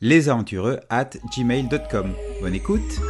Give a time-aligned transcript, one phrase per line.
[0.00, 2.14] lesaventureux at gmail.com.
[2.40, 3.00] Bonne écoute!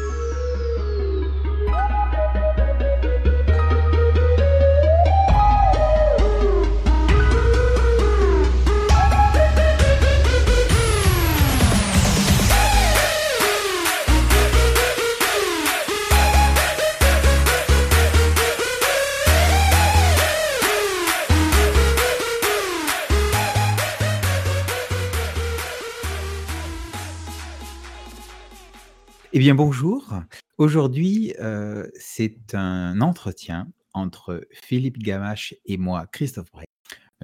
[29.36, 30.14] Eh bien bonjour.
[30.58, 36.66] Aujourd'hui, euh, c'est un entretien entre Philippe Gamache et moi, Christophe Bray,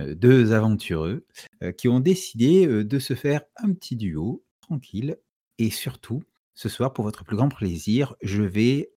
[0.00, 1.24] euh, deux aventureux
[1.62, 5.18] euh, qui ont décidé de se faire un petit duo tranquille.
[5.58, 8.90] Et surtout, ce soir, pour votre plus grand plaisir, je vais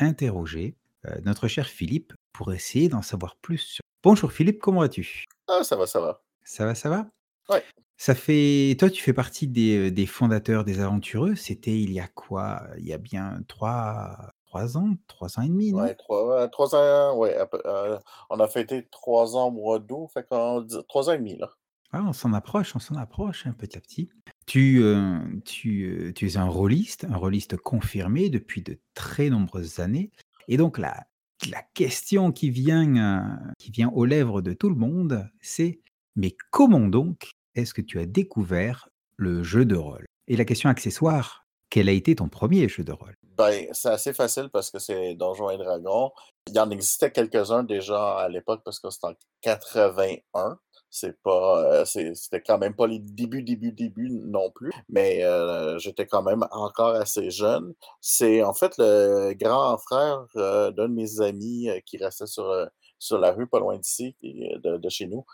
[0.00, 0.74] interroger
[1.22, 3.82] notre cher Philippe pour essayer d'en savoir plus sur.
[4.02, 5.24] Bonjour Philippe, comment vas-tu?
[5.46, 6.20] Ah, ça va, ça va.
[6.42, 7.08] Ça va, ça va?
[7.48, 7.62] Ouais.
[7.98, 11.34] Ça fait toi, tu fais partie des, des fondateurs des Aventureux?
[11.34, 12.62] C'était il y a quoi?
[12.78, 14.96] Il y a bien 3 3 ans?
[15.08, 15.88] 3 ans et demi, non?
[15.88, 17.98] Ouais, 3 3 ans, ouais, à peu heu,
[18.30, 21.36] on a fêté 3 ans au mois d'août, fait qu'on dit 3 ans et demi,
[21.36, 21.50] là.
[21.92, 24.08] Ah, on s'en approche, on s'en approche, hein, petit à petit.
[24.46, 29.78] Tu, heu, tu, heu, tu es un rôliste, un rôliste confirmé depuis de très nombreuses
[29.80, 30.10] années
[30.48, 31.06] et donc la
[31.50, 35.80] la question qui vient, heu, qui vient aux lèvres de tout le monde, c'est:
[36.16, 40.68] «Mais comment donc est-ce que tu as découvert le jeu de rôle?» et la question
[40.68, 43.16] accessoire, quel a été ton premier jeu de rôle?
[43.36, 46.10] Ben, c'est assez facile parce que c'est Donjons et Dragons.
[46.46, 50.58] Il y en existait quelques-uns déjà à l'époque parce que c'était en 81.
[50.88, 55.76] C'est pas, c'est c'était quand même pas les débuts, débuts, débuts non plus, mais heu,
[55.78, 57.74] j'étais quand même encore assez jeune.
[58.00, 62.50] C'est en fait le grand frère, heu, d'un de mes amis, qui restait sur,
[62.98, 65.26] sur la rue pas loin d'ici, de chez nous,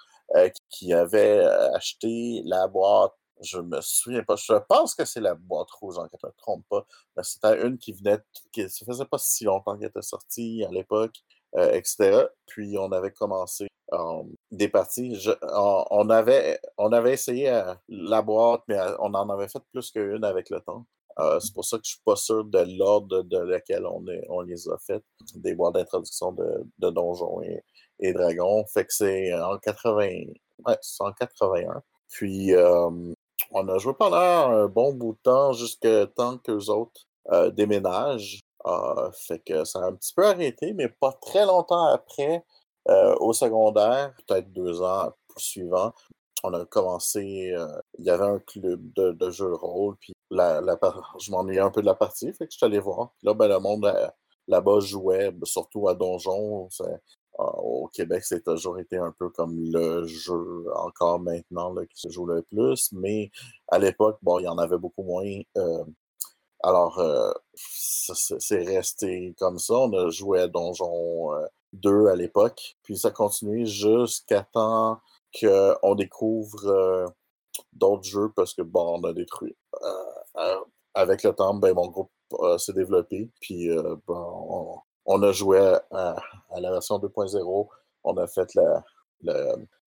[0.70, 3.12] qui avait, heu, acheté la boîte
[3.44, 6.64] je me souviens pas, je pense que c'est la boîte rouge, que je me trompe
[6.70, 6.86] pas.
[7.16, 8.18] Mais c'était une qui venait
[8.52, 11.16] qui ça faisait pas si longtemps qu'elle était sortie à l'époque,
[11.56, 12.28] heu, et cetera.
[12.46, 13.66] Puis on avait commencé,
[14.52, 15.16] des parties.
[15.90, 17.50] On avait on avait essayé,
[17.88, 20.86] la boîte, mais on en avait fait plus qu'une avec le temps.
[21.40, 24.78] C'est pour ça que je suis pas sûr de l'ordre de lequel on les a
[24.78, 25.04] faites,
[25.36, 27.62] des boîtes d'introduction de de Donjons et
[28.02, 28.64] et Dragons.
[28.66, 30.24] Fait que c'est en 80
[30.66, 31.82] ouais, c'est en 81.
[32.10, 32.52] Puis,
[33.50, 37.02] on a joué pendant un bon bout de temps, jusqu'à temps qu'eux autres,
[37.32, 38.40] heu, déménagent.
[38.66, 42.44] Heu, fait que ça a un petit peu arrêté, mais pas très longtemps après,
[42.88, 45.92] heu, au secondaire, peut-être 2 ans suivants,
[46.44, 47.54] on a commencé,
[47.98, 50.78] il y avait un club de jeux de rôle, puis la la
[51.18, 53.12] je un peu de la partie, fait que je suis allé voir.
[53.18, 53.92] Puis là, ben, le monde,
[54.48, 56.68] là-bas jouait, surtout à Donjons.
[57.38, 62.26] Au Québec, c'est toujours été un peu comme le jeu, encore maintenant, qui se joue
[62.26, 63.30] le plus, mais
[63.68, 65.24] à l'époque, bon, il y en avait beaucoup moins,
[65.56, 65.84] heu,
[66.64, 67.00] alors,
[67.56, 69.74] ça c'est resté comme ça.
[69.74, 75.00] On a joué à Donjons, heu, 2 à l'époque, puis ça a continué jusqu'à temps
[75.40, 77.06] qu'on découvre,
[77.72, 79.56] d'autres jeux parce que, bon, on a détruit,
[80.94, 82.10] avec le temps, ben, mon groupe,
[82.58, 85.58] s'est développé, puis, ben, on on a joué
[85.90, 86.16] à
[86.60, 87.68] la version 2.0.
[88.04, 88.50] On a fait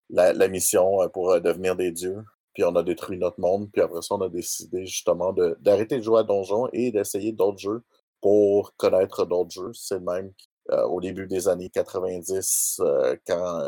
[0.09, 3.81] la mission, heu, pour, heu, devenir des dieux, puis on a détruit notre monde, puis
[3.81, 7.83] après ça, on a décidé justement d'arrêter de jouer à Donjons et d'essayer d'autres jeux
[8.21, 9.71] pour connaître d'autres jeux.
[9.73, 10.31] C'est le même
[10.71, 13.61] heu, au début des années 90, heu, quand,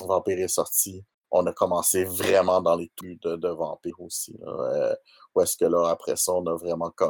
[0.00, 4.96] Vampire est sorti, on a commencé vraiment dans les trucs de Vampire aussi, là,
[5.34, 7.06] où est-ce que là, après ça, on a vraiment co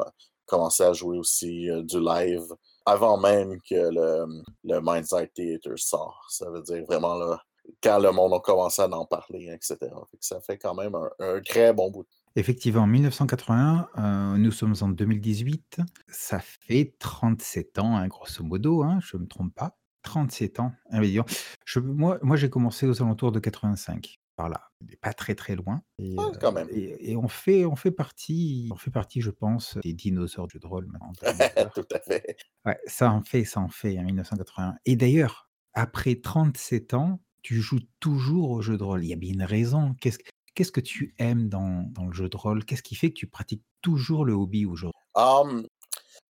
[0.47, 2.43] commencé à jouer aussi, du live
[2.89, 6.27] avant même que le, le Mind's Eye Theater sort.
[6.31, 7.41] Ça veut dire vraiment là,
[7.83, 10.07] quand le monde a commencé à en parler, et cetera.
[10.11, 12.07] Fait que ça fait quand même un très bon bout
[12.37, 15.81] Effectivement, en 1981, heu, nous sommes en 2018.
[16.09, 19.77] Ça fait 37 ans, hein, grosso modo, hein, je me trompe pas?
[20.03, 20.73] 37 ans.
[20.93, 21.27] Donc.
[21.65, 24.71] Je moi moi, j'ai commencé aux alentours de 85, par là.
[24.81, 26.69] N'est pas très, très loin et quand même.
[26.71, 30.55] et et on fait on fait partie on fait partie, je pense, des dinosaures du
[30.55, 31.13] jeu de rôle maintenant.
[31.75, 32.37] Tout à fait.
[32.65, 37.61] Ouais, ça en fait ça en fait, hein, 1981 et d'ailleurs, après 37 ans, tu
[37.61, 39.05] joues toujours aux jeux de rôle.
[39.05, 39.97] Il y a bien une raison.
[40.01, 40.19] Qu'est-ce
[40.55, 42.65] qu'est-ce que tu aimes dans dans le jeu de rôle?
[42.65, 45.01] Qu'est-ce qui fait que tu pratiques toujours le hobby aujourd'hui?
[45.17, 45.67] Um,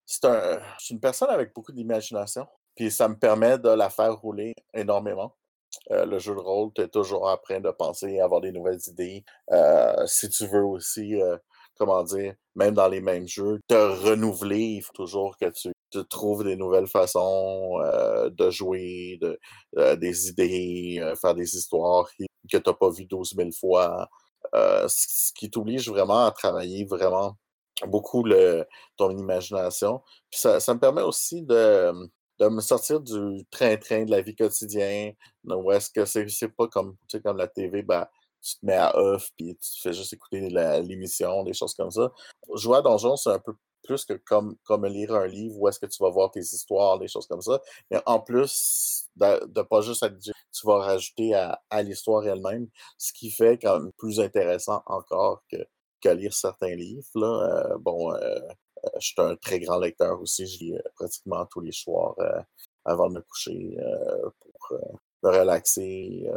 [0.05, 3.89] c'est un, je suis une personne avec beaucoup d'imagination, puis ça me permet de la
[3.89, 5.35] faire rouler énormément.
[5.91, 8.79] Euh, le jeu de rôle, tu es toujours en train de penser, avoir des nouvelles
[8.87, 9.23] idées.
[9.51, 11.37] Euh, si tu veux aussi, euh,
[11.77, 15.71] comment dire, même dans les mêmes jeux, te renouveler, il faut toujours que tu,
[16.09, 17.79] trouves des nouvelles façons
[18.29, 19.39] de jouer, de,
[19.95, 24.07] des idées, faire des histoires que tu n'as pas vues 12 000 fois.
[24.53, 27.37] ce qui t'oblige vraiment à travailler vraiment
[27.85, 28.23] beaucoup
[28.97, 30.01] ton imagination.
[30.31, 31.93] Ça me permet aussi de,
[32.39, 35.13] de me sortir du train-train de la vie quotidienne,
[35.45, 38.07] où est-ce que c'est pas comme, tu sais, comme la TV, ben,
[38.41, 40.49] tu te mets à off, puis tu fais juste écouter
[40.83, 42.11] l'émission, des choses comme ça.
[42.55, 43.53] Jouer à Donjon, c'est un peu
[43.83, 46.99] plus que comme, comme lire un livre où est-ce que tu vas voir tes histoires,
[46.99, 47.61] des choses comme ça.
[47.89, 52.67] Mais en plus de, de pas juste être tu vas rajouter à, l'histoire elle-même,
[52.97, 55.57] ce qui fait quand même plus intéressant encore que,
[56.01, 57.05] que lire certains livres.
[57.15, 58.39] Euh, bon, euh,
[58.99, 60.45] je suis un très grand lecteur aussi.
[60.45, 62.15] Je lis pratiquement tous les soirs
[62.85, 63.77] avant de me coucher
[64.39, 64.79] pour
[65.23, 66.29] me relaxer,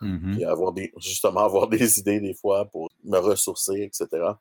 [0.00, 4.32] mmh avoir des, justement avoir des idées des fois pour me ressourcer, etc.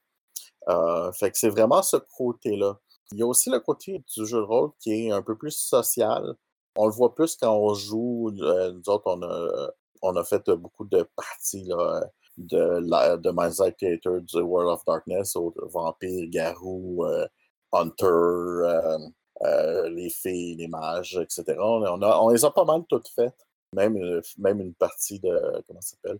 [1.13, 2.79] fait que c'est vraiment ce côté-là.
[3.11, 5.55] Il y a aussi le côté du jeu de rôle qui est un peu plus
[5.55, 6.35] social.
[6.75, 8.31] On le voit plus quand on joue.
[8.31, 9.71] nous autres, on a,
[10.01, 12.03] on a fait beaucoup de parties là,
[12.37, 17.27] de, la, de Theater, du World of Darkness, au vampire, garou, euh,
[17.75, 18.97] hunter, euh,
[19.43, 21.57] euh, les filles, les mages, etc.
[21.59, 23.45] On, a, on, les a pas mal toutes faites.
[23.73, 26.19] Même, même une partie de, comment s'appelle,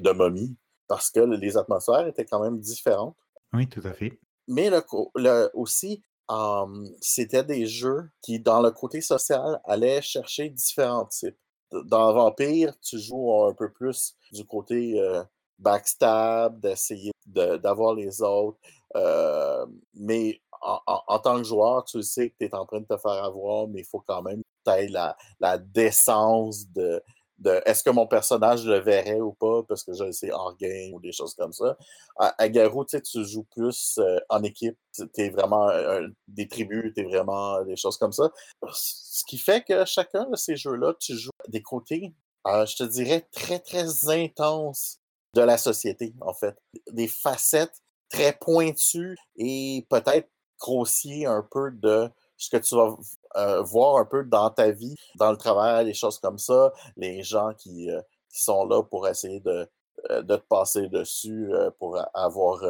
[0.00, 0.54] de momie,
[0.86, 3.16] parce que les atmosphères étaient quand même différentes.
[3.54, 4.20] Oui, tout à fait.
[4.48, 6.02] Mais le, aussi,
[7.00, 11.38] c'était des jeux qui, dans le côté social, allaient chercher différents types.
[11.72, 15.00] Dans Vampire, tu joues un peu plus du côté
[15.60, 18.58] backstab, d'essayer d'avoir les autres.
[18.96, 22.96] Euh, mais en, tant que joueur, tu sais que tu es en train de te
[22.96, 27.02] faire avoir, mais il faut quand même que tu la, la décence de,
[27.40, 30.92] de est-ce que mon personnage le verrait ou pas, parce que je sais hors game
[30.92, 31.76] ou des choses comme ça.
[32.16, 34.76] À, Garou, tu joues plus euh, en équipe.
[34.94, 35.68] Tu es vraiment
[36.28, 38.30] des tribus, tu es vraiment des choses comme ça.
[38.72, 42.14] Ce qui fait que chacun de ces jeux-là, tu joues des côtés,
[42.46, 44.98] euh, je te dirais, très, très intenses
[45.34, 46.56] de la société, en fait.
[46.90, 50.28] Des facettes très pointues et peut-être
[50.60, 52.96] grossier un peu de ce que tu vas
[53.36, 57.22] euh, voir un peu dans ta vie, dans le travail, des choses comme ça, les
[57.22, 59.68] gens qui, euh, sont là pour essayer de,
[60.10, 62.62] euh, te passer dessus, pour avoir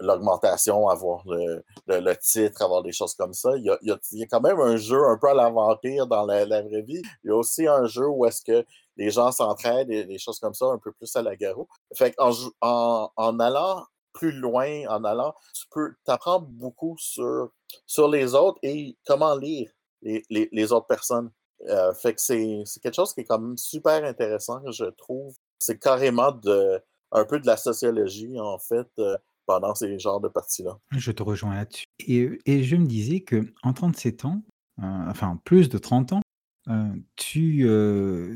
[0.00, 3.56] l'augmentation, avoir le, titre, avoir des choses comme ça.
[3.56, 6.82] Il y, a, quand même un jeu un peu à la vampire dans la, vraie
[6.82, 7.02] vie.
[7.24, 8.64] Il y a aussi un jeu où est-ce que
[8.96, 11.66] les gens s'entraident et des choses comme ça, un peu plus à la garou.
[11.94, 13.84] Fait en allant
[14.18, 17.52] plus loin, en allant, tu peux t'apprendre beaucoup sur,
[17.86, 19.70] sur les autres et comment lire
[20.02, 21.30] les, les, les autres personnes.
[21.68, 25.34] Euh, fait c'est quelque chose qui est quand même super intéressant, je trouve.
[25.60, 26.80] C'est carrément de,
[27.12, 29.16] un peu de la sociologie, en fait, euh,
[29.46, 30.78] pendant ces genres de parties-là.
[30.92, 31.84] Je te rejoins là-dessus.
[32.00, 34.42] Et, et, je me disais que en 37 ans,
[34.80, 36.22] euh, enfin plus de 30 ans,
[37.16, 37.66] tu,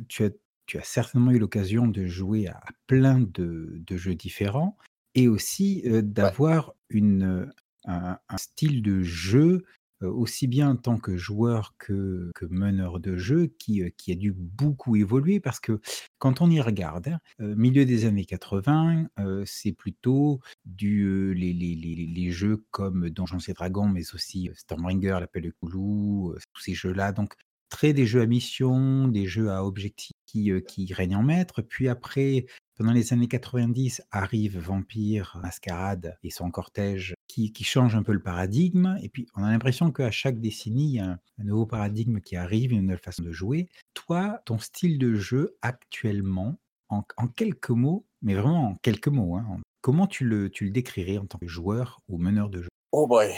[0.08, 0.30] tu, as,
[0.66, 4.78] tu as certainement eu l'occasion de jouer à, plein de, de, jeux différents
[5.14, 7.50] et aussi d'avoir une,
[7.84, 9.64] un, style de jeu,
[10.00, 14.32] aussi bien en tant que joueur que, que meneur de jeu, qui, qui a dû
[14.32, 15.80] beaucoup évoluer parce que
[16.18, 19.06] quand on y regarde, hein, milieu des années 80,
[19.44, 25.18] c'est plutôt du, les, les, les, les jeux comme Donjons et Dragons, mais aussi Stormbringer,
[25.20, 27.12] l'appel de Cthulhu, tous ces jeux-là.
[27.12, 27.34] Donc,
[27.68, 31.62] très des jeux à mission, des jeux à objectifs qui, qui règnent en maître.
[31.62, 37.94] Puis après, pendant les années 90 arrive Vampire, Mascarade et son cortège qui, qui change
[37.94, 38.96] un peu le paradigme.
[39.02, 42.36] Et puis, on a l'impression qu'à chaque décennie, il y a un, nouveau paradigme qui
[42.36, 43.68] arrive, une nouvelle façon de jouer.
[43.94, 46.56] Toi, ton style de jeu actuellement,
[46.88, 47.02] en,
[47.36, 51.26] quelques mots, mais vraiment en quelques mots, hein, comment tu le, tu le décrirais en
[51.26, 52.68] tant que joueur ou meneur de jeu?
[52.92, 53.32] Oh boy!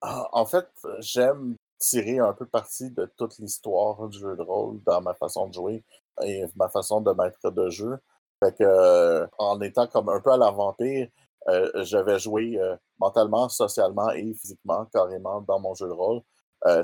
[0.00, 0.68] Ah, en fait,
[1.00, 5.48] j'aime tirer un peu parti de toute l'histoire du jeu de rôle dans ma façon
[5.48, 5.84] de jouer
[6.22, 7.98] et ma façon de mettre de jeu.
[8.42, 11.08] Fait que, euh, en étant comme un peu à la vampire,
[11.48, 16.20] euh, j'avais joué euh, mentalement, socialement et physiquement carrément dans mon jeu de rôle.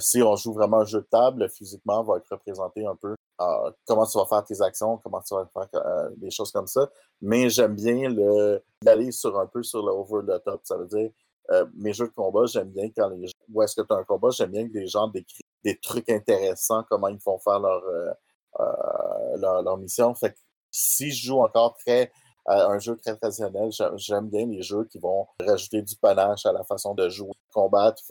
[0.00, 3.14] si on joue vraiment un jeu de table, physiquement va être représenté un peu
[3.86, 6.88] comment tu vas faire tes actions, comment tu vas faire des choses comme ça.
[7.20, 10.60] Mais j'aime bien le d'aller sur un peu sur le over the top.
[10.64, 11.10] Ça veut dire
[11.74, 14.30] mes jeux de combat, j'aime bien quand les où est-ce que tu as un combat,
[14.30, 17.82] j'aime bien que les gens décrivent des trucs intéressants, comment ils font faire leur,
[19.38, 20.14] leur, leur, mission.
[20.14, 20.38] Fait que
[20.74, 22.10] si je joue encore très
[22.46, 26.52] à un jeu très traditionnel, j'aime bien les jeux qui vont rajouter du panache à
[26.52, 28.02] la façon de jouer, combattre.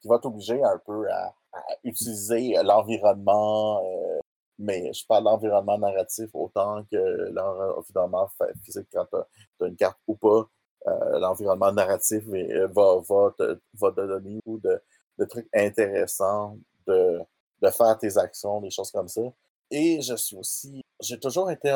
[0.00, 1.34] qui va t'obliger un peu à,
[1.82, 4.20] utiliser l'environnement, euh,
[4.58, 8.28] mais je parle d'environnement narratif autant que l'environnement
[8.64, 9.16] physique quand tu
[9.64, 10.48] as, une carte ou pas.
[10.86, 14.82] Euh, l'environnement narratif va, te, va te donner de,
[15.18, 17.20] de trucs intéressants, de,
[17.62, 19.22] de faire tes actions, des choses comme ça.
[19.70, 20.82] Et je suis aussi.
[21.00, 21.72] J'ai toujours été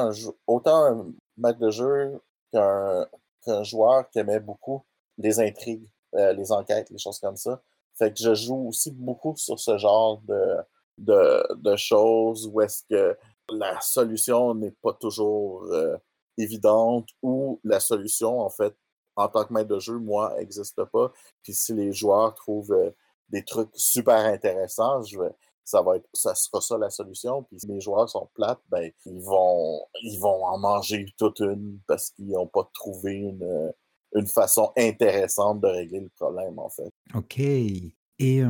[0.46, 2.20] autant un maître de jeu
[2.52, 4.84] qu'un joueur qui aimait beaucoup
[5.18, 7.62] les intrigues, euh, les enquêtes, les choses comme ça.
[7.96, 10.56] Fait que je joue aussi beaucoup sur ce genre de,
[10.98, 13.16] de, choses où est-ce que
[13.50, 15.96] la solution n'est pas toujours euh,
[16.36, 18.74] évidente ou la solution, en fait,
[19.16, 21.12] en tant que maître de jeu, moi, n'existe pas.
[21.42, 22.90] Puis si les joueurs trouvent euh,
[23.28, 25.30] des trucs super intéressants, je vais,
[25.64, 27.42] ça va être ça sera ça la solution.
[27.44, 31.80] Puis si les joueurs sont plates, ben ils vont ils vont en manger toute une
[31.86, 33.72] parce qu'ils n'ont pas trouvé une,
[34.14, 36.90] une façon intéressante de régler le problème, en fait.
[37.14, 37.40] OK.
[37.40, 38.42] Et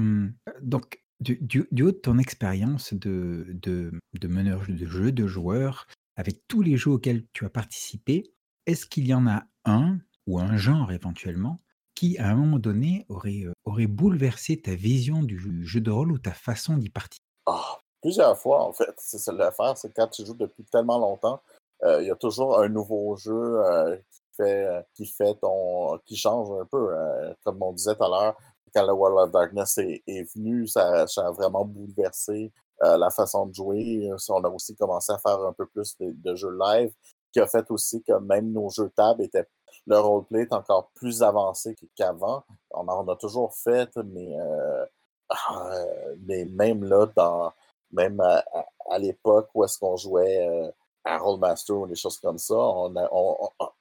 [0.61, 5.87] donc, du, du, haut de ton expérience de, de, de meneur de jeu, de joueur,
[6.16, 8.33] avec tous les jeux auxquels tu as participé,
[8.66, 11.61] est-ce qu'il y en a un, ou un genre éventuellement,
[11.95, 16.19] qui, à un moment donné, aurait, aurait bouleversé ta vision du jeu de rôle ou
[16.19, 17.25] ta façon d'y participer?
[17.47, 18.95] Ah, plusieurs fois, en fait.
[18.99, 21.41] C'est ça l'affaire, c'est quand tu joues depuis tellement longtemps,
[21.83, 23.61] il y a toujours un nouveau jeu
[24.11, 25.99] qui, fait, qui fait ton.
[26.07, 26.89] qui change un peu.
[27.45, 28.37] comme on disait tout à l'heure,
[28.75, 34.11] quand le World of Darkness est, venu, ça, a vraiment bouleversé la façon de jouer.
[34.29, 36.93] On a aussi commencé à faire un peu plus de, jeux live,
[37.33, 39.47] qui a fait aussi que même nos jeux table étaient
[39.87, 42.45] le roleplay est encore plus avancé qu'avant.
[42.71, 44.87] On, en a toujours fait, mais, euh,
[46.26, 47.53] mais même là, dans,
[47.93, 50.71] même à, l'époque où est-ce qu'on jouait euh,
[51.05, 52.95] à Rollmaster ou des choses comme ça, on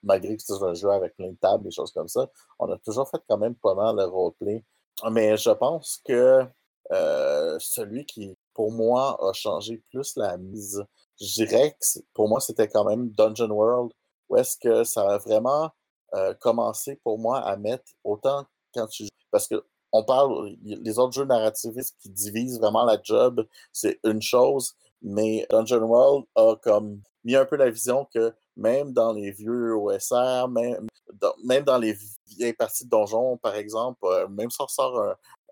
[0.04, 2.28] malgré que c'était un jeu avec plein de tables, des choses comme ça,
[2.60, 4.64] on a toujours fait quand même pas mal le roleplay.
[5.12, 6.46] Mais je pense que
[6.92, 10.86] euh, celui qui, pour moi, a changé plus la mise,
[11.20, 13.92] je dirais que pour moi, c'était quand même Dungeon World,
[14.30, 15.72] où est-ce que ça a vraiment
[16.16, 21.14] euh, commencer pour moi à mettre autant quand tu parce que on parle les autres
[21.14, 27.02] jeux narrativistes qui divisent vraiment la job, c'est une chose, mais Dungeon World a comme
[27.24, 31.78] mis un peu la vision que même dans les vieux OSR, même dans, même dans
[31.78, 31.96] les
[32.28, 35.00] vieilles parties de donjon, par exemple, euh, même si on sort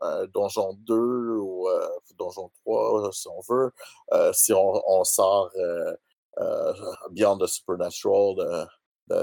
[0.01, 1.87] un, Donjon 2 ou euh,
[2.17, 3.71] Donjon 3, si on veut,
[4.33, 5.51] si on, sort
[7.11, 8.67] Beyond the Supernatural,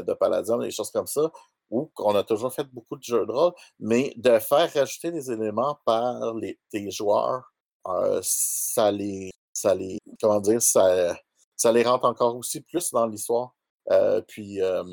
[0.02, 1.30] de, Paladin, des choses comme ça,
[1.71, 5.30] où on a toujours fait beaucoup de jeux de rôle, mais de faire rajouter des
[5.30, 7.52] éléments par les, tes joueurs,
[7.87, 11.16] euh, ça les, ça les, comment dire, ça,
[11.57, 13.54] ça les rentre encore aussi plus dans l'histoire.
[13.90, 14.85] Euh, puis euh,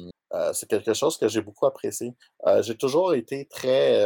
[0.54, 2.14] c'est quelque chose que j'ai beaucoup apprécié.
[2.62, 4.06] j'ai toujours été très,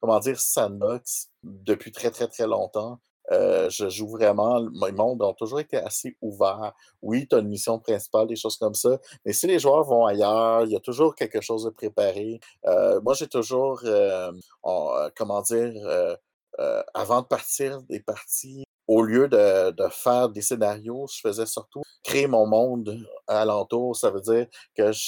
[0.00, 3.00] comment dire, sandbox depuis très très très longtemps.
[3.32, 4.60] Euh, je joue vraiment.
[4.60, 6.72] Mes mondes ont toujours été assez ouverts.
[7.02, 8.98] Oui, tu as une mission principale, des choses comme ça.
[9.24, 12.40] Mais si les joueurs vont ailleurs, il y a toujours quelque chose de préparé.
[12.66, 14.32] Euh, moi, j'ai toujours, euh,
[15.16, 15.72] comment dire,
[16.94, 22.26] avant de partir des parties, au lieu de, faire des scénarios, je faisais surtout créer
[22.26, 23.94] mon monde alentour.
[23.94, 25.06] Ça veut dire que je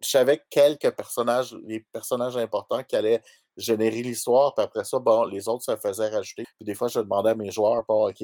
[0.00, 3.22] savais quelques personnages, les personnages importants qui allaient
[3.56, 6.44] générer l'histoire, puis après ça, bon, les autres se faisaient rajouter.
[6.56, 8.22] Puis des fois, je demandais à mes joueurs, pas OK,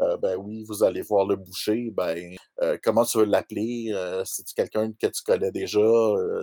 [0.00, 3.90] euh, ben oui, vous allez voir le boucher, ben euh, comment tu veux l'appeler?
[3.92, 5.80] Euh, c'est-tu quelqu'un que tu connais déjà?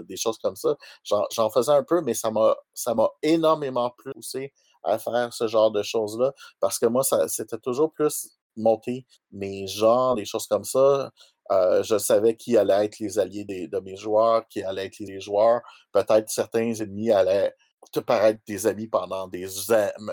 [0.07, 0.75] des choses comme ça.
[1.03, 4.53] J'en faisais un peu, mais ça m'a énormément poussé
[4.83, 6.33] à faire ce genre de choses-là.
[6.59, 11.11] Parce que moi, c'était toujours plus monter mes genres, des choses comme ça.
[11.49, 15.61] je savais qui allait être les alliés de mes joueurs, qui allaient être les joueurs.
[15.91, 17.53] Peut-être certains ennemis allaient
[17.91, 19.47] te paraître des amis pendant des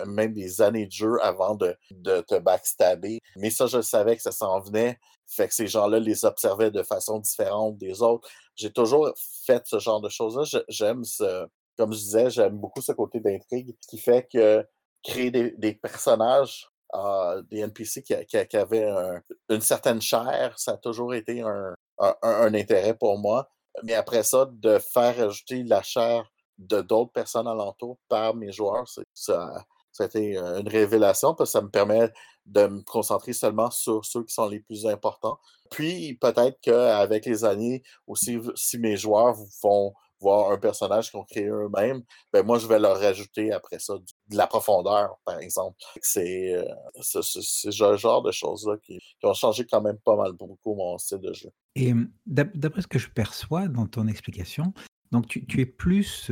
[0.05, 3.19] même des années de jeu avant de, de, te backstabber.
[3.35, 4.99] Mais ça, je savais que ça s'en venait.
[5.27, 8.27] Fait que ces gens-là les observaient de façon différente des autres.
[8.55, 9.11] J'ai toujours
[9.45, 10.61] fait ce genre de choses-là.
[10.69, 11.45] J'aime ce,
[11.77, 14.65] comme je disais, j'aime beaucoup ce côté d'intrigue qui fait que
[15.03, 18.89] créer des, personnages, euh, des NPC qui, qui, avaient
[19.49, 23.49] une certaine chair, ça a toujours été un, un intérêt pour moi.
[23.83, 28.85] Mais après ça, de faire ajouter la chair de d'autres personnes alentour par mes joueurs,
[29.13, 29.65] ça,
[29.99, 32.11] a été euh, une révélation parce que ça me permet
[32.45, 35.39] de me concentrer seulement sur ceux qui sont les plus importants.
[35.69, 41.25] Puis peut-être qu'avec les années, aussi, si mes joueurs vont voir un personnage qu'ils ont
[41.25, 42.01] créé eux-mêmes,
[42.33, 45.77] ben moi, je vais leur rajouter après ça de la profondeur, par exemple.
[46.01, 46.65] C'est euh,
[47.01, 51.33] ce genre de choses-là qui, ont changé quand même pas mal beaucoup mon style de
[51.33, 51.49] jeu.
[51.75, 51.93] Et
[52.25, 54.73] d'après ce que je perçois dans ton explication,
[55.11, 56.31] donc tu, es plus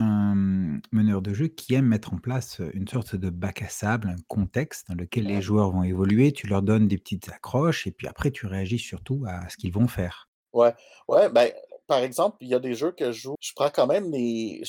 [0.00, 4.08] un, meneur de jeu qui aime mettre en place, une sorte de bac à sable,
[4.08, 6.32] un contexte dans lequel les joueurs vont évoluer.
[6.32, 9.72] Tu leur donnes des petites accroches et puis après tu réagis surtout à ce qu'ils
[9.72, 10.28] vont faire.
[10.52, 10.74] Ouais,
[11.08, 11.50] ouais, ben,
[11.86, 14.62] par exemple, il y a des jeux que je joue, je prends quand même des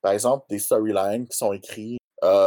[0.00, 1.98] par exemple, des storylines qui sont écrits,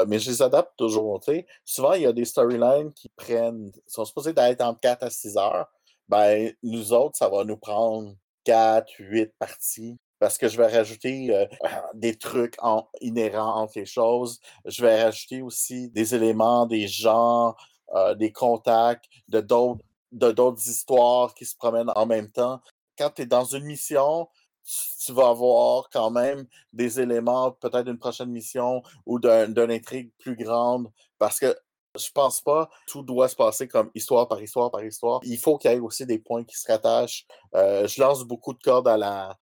[0.08, 1.46] mais je les adapte toujours, tu sais.
[1.64, 5.38] Souvent, il y a des storylines qui prennent sont supposés d'être entre 4 à 6
[5.38, 5.68] heures.
[6.08, 11.48] Ben, nous autres, ça va nous prendre 4-8 parties parce que je vais rajouter, heu,
[11.94, 14.40] des trucs en inhérents entre les choses.
[14.66, 17.56] Je vais rajouter aussi des éléments, des gens,
[17.96, 19.42] heu, des contacts de
[20.12, 22.62] d'autres histoires qui se promènent en même temps.
[22.98, 24.30] Quand tu es dans une mission,
[25.06, 30.12] tu vas avoir quand même des éléments, peut-être d'une prochaine mission ou d'un d'une intrigue
[30.18, 31.56] plus grande parce que
[31.98, 35.20] je pense pas tout doit se passer comme histoire par histoire par histoire.
[35.24, 37.26] Il faut qu'il y ait aussi des points qui se rattachent.
[37.56, 39.38] Heu, je lance beaucoup de cordes à la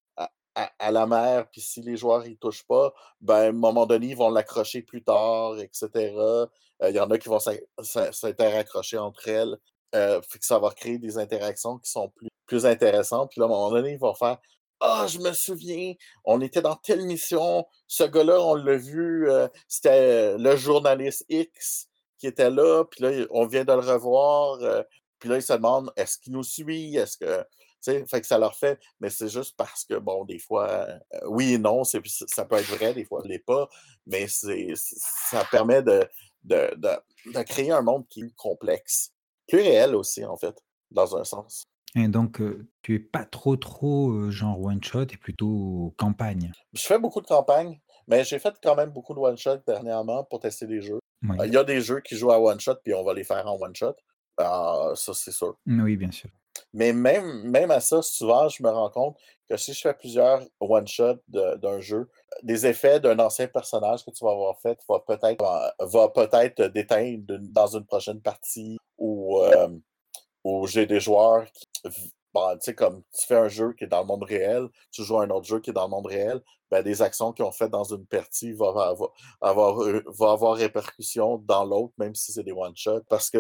[0.79, 4.09] à la mer, puis si les joueurs y touchent pas, ben, à un moment donné,
[4.09, 6.43] ils vont l'accrocher plus tard et cetera.
[6.83, 9.57] Heu, il y en a qui vont s'in s'in s'inter-accrocher entre elles.
[9.95, 13.31] Heu, fait que ça va créer des interactions qui sont plus plus intéressantes.
[13.31, 14.39] Puis là, à un moment donné, ils vont faire:
[14.81, 15.95] «Ah, je me souviens,
[16.25, 21.25] on était dans telle mission, ce gars-là, on l'a vu, heu, c'était, heu, le journaliste
[21.29, 21.89] X
[22.23, 24.85] qui était là, puis là, on vient de le revoir», heu,
[25.19, 26.97] puis là, ils se demandent: «Est-ce qu'il nous suit?
[26.97, 27.43] Est-ce que»
[27.85, 28.07] tu sais?
[28.07, 31.55] Fait que ça leur fait mais c'est juste parce que, bon, des fois, heu, oui
[31.55, 33.69] et non, c'est ça peut être vrai, des fois, l'est pas,
[34.07, 36.09] mais c'est ça permet de
[36.45, 36.91] de de
[37.35, 39.11] de créer un monde qui est complexe.
[39.49, 40.57] Plus réel aussi, en fait,
[40.93, 41.65] dans un sens.
[41.97, 46.53] Et donc, heu, tu es pas trop, trop, genre one shot et plutôt campagne?
[46.73, 50.25] Je fais beaucoup de campagnes, mais j'ai fait quand même beaucoup de one shot dernièrement
[50.25, 50.99] pour tester des jeux.
[51.25, 53.25] Heu, il y a des jeux qui jouent à one shot, puis on va les
[53.25, 53.95] faire en one shot.
[54.39, 55.57] Ah, ça, c'est sûr.
[55.67, 56.31] Oui, bien sûr.
[56.75, 59.17] Mais même même à ça, souvent, je me rends compte
[59.49, 62.09] que si je fais plusieurs one shot de d'un jeu,
[62.43, 66.63] des effets d'un ancien personnage que tu vas avoir fait va peut-être va va peut-être
[66.65, 69.43] déteindre dans une prochaine partie ou,
[70.45, 71.67] ou j'ai des joueurs qui
[72.35, 75.03] bah, tu sais, comme tu fais un jeu qui est dans le monde réel, tu
[75.05, 76.41] joues à un autre jeu qui est dans le monde réel,
[76.71, 78.69] ben, des actions qu'ils ont faites dans une partie va
[79.43, 83.39] avoir, heu, va avoir répercussion dans l'autre, même si c'est des one shot parce que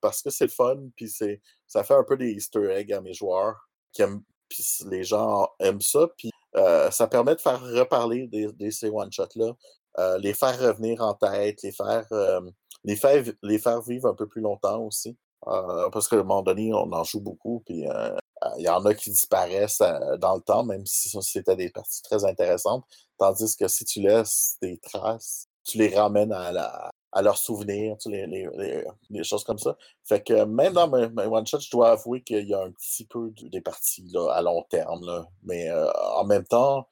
[0.00, 3.00] parce que c'est le fun, puis c'est ça fait un peu des easter eggs à
[3.00, 3.56] mes joueurs
[3.92, 8.70] qui aiment puis les gens aiment ça, puis, heu, ça permet de faire reparler des
[8.70, 9.52] ces one shot là,
[9.98, 12.06] heu, les faire revenir en tête, les faire,
[12.84, 16.72] les faire les faire vivre un peu plus longtemps aussi, parce qu'à un moment donné,
[16.74, 17.84] on en joue beaucoup, puis,
[18.58, 22.02] il y en a qui disparaissent, heu, dans le temps, même si c'était des parties
[22.02, 22.84] très intéressantes.
[23.18, 27.96] Tandis que si tu laisses des traces, tu les ramènes à la à leurs souvenirs,
[27.98, 28.46] tu les les
[29.10, 29.76] les choses comme ça.
[30.04, 32.70] Fait que même dans mes mes one shot, je dois avouer qu'il y a un
[32.72, 36.86] petit peu des parties, là, à long terme, là, mais, heu, en même temps,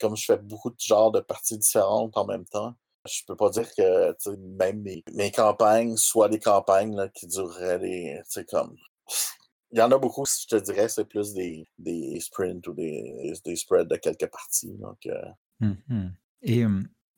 [0.00, 2.74] comme je fais beaucoup de genres de parties différentes en même temps,
[3.08, 7.78] je peux pas dire que, même mes mes campagnes soient des campagnes, là, qui dureraient
[7.80, 8.76] des comme
[9.72, 13.32] il y en a beaucoup, je te dirais, c'est plus des des sprints ou des
[13.44, 15.14] des spreads de quelques parties, donc, heu
[15.60, 16.08] Mmh mh
[16.42, 16.64] et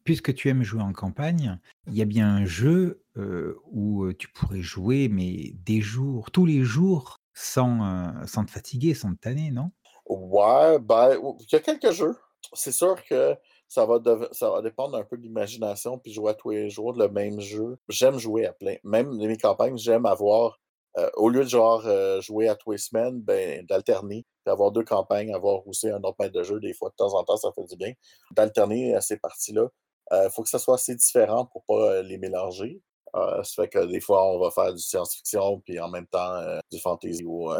[0.04, 4.14] puisque tu aimes jouer en campagne, il y a bien un jeu, heu, où, heu,
[4.14, 9.20] tu pourrais jouer, mais des jours, tous les jours sans, sans te fatiguer, sans te
[9.20, 9.70] tanner, non?
[10.06, 12.16] Ouais, ben, il y a quelques jeux.
[12.54, 13.36] C'est sûr que
[13.68, 13.98] ça va
[14.32, 17.40] ça va dépendre un peu de l'imagination, puis jouer à tous les jours le même
[17.40, 17.78] jeu.
[17.88, 20.60] J'aime jouer à plein même mes campagnes, j'aime avoir,
[20.98, 24.84] heu, au lieu de genre, heu, jouer à tous les semaines, ben, d'alterner, d'avoir 2
[24.84, 27.50] campagnes, avoir aussi un autre maître de jeu, des fois, de temps en temps, ça
[27.54, 27.92] fait du bien.
[28.32, 29.68] D'alterner, heu, ces parties-là.
[30.12, 32.80] Heu, faut que ça soit assez différent pour pas, heu, les mélanger.
[33.14, 36.78] Ça fait que des fois, on va faire du science-fiction, puis en même temps, du
[36.80, 37.50] fantasy ou,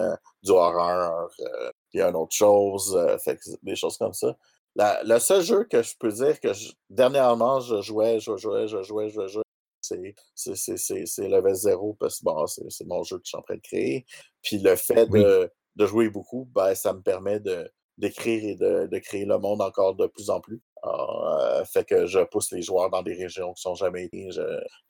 [0.42, 1.28] du horreur,
[1.90, 4.34] puis une autre chose, fait des choses comme ça.
[4.76, 8.82] Le seul jeu que je peux dire que j dernièrement, je jouais, je jouais, je
[8.82, 9.42] jouais, je jouais,
[9.82, 13.22] c'est c'est c'est c'est c'est Level 0 parce que bon, c'est c'est mon jeu que
[13.24, 14.06] je suis en train de créer.
[14.42, 15.32] Puis le fait Oui.
[15.32, 19.38] de de jouer beaucoup, ben, ça me permet de d'écrire et de de créer le
[19.38, 20.62] monde encore de plus en plus.
[20.84, 24.28] Heu, fait que je pousse les joueurs dans des régions qui sont jamais été,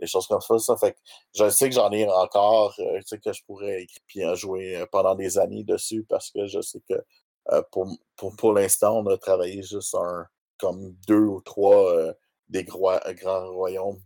[0.01, 0.99] des choses comme ça, ça fait que
[1.37, 4.77] je sais que j'en ai encore, heu, tu sais, que je pourrais écri puis jouer,
[4.79, 6.95] heu, pendant des années dessus parce que je sais que,
[7.53, 10.27] heu, pour pour pour l'instant, on a travaillé juste un
[10.59, 12.15] comme 2 ou 3, heu,
[12.53, 14.01] des grois grands royaumes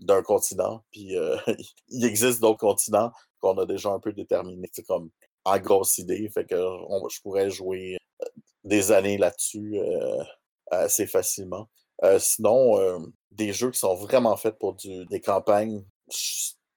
[0.00, 1.36] d'un continent, puis, heu,
[1.88, 5.10] il existe d'autres continents qu'on a déjà un peu déterminés, sais, comme
[5.44, 7.98] en grosse idée, fait qu'on je pourrais jouer, heu,
[8.64, 9.78] des années là-dessus,
[10.70, 11.68] assez facilement.
[12.18, 12.78] Sinon,
[13.32, 15.84] des jeux qui sont vraiment faits pour des campagnes,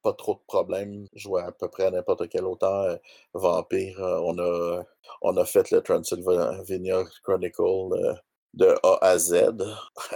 [0.04, 3.00] pas trop de problèmes, jouer à peu près à n'importe quel heu,
[3.34, 4.84] Vampire, on a
[5.22, 7.64] on a fait le Transylvania Chronicle,
[8.56, 9.54] de A à Z.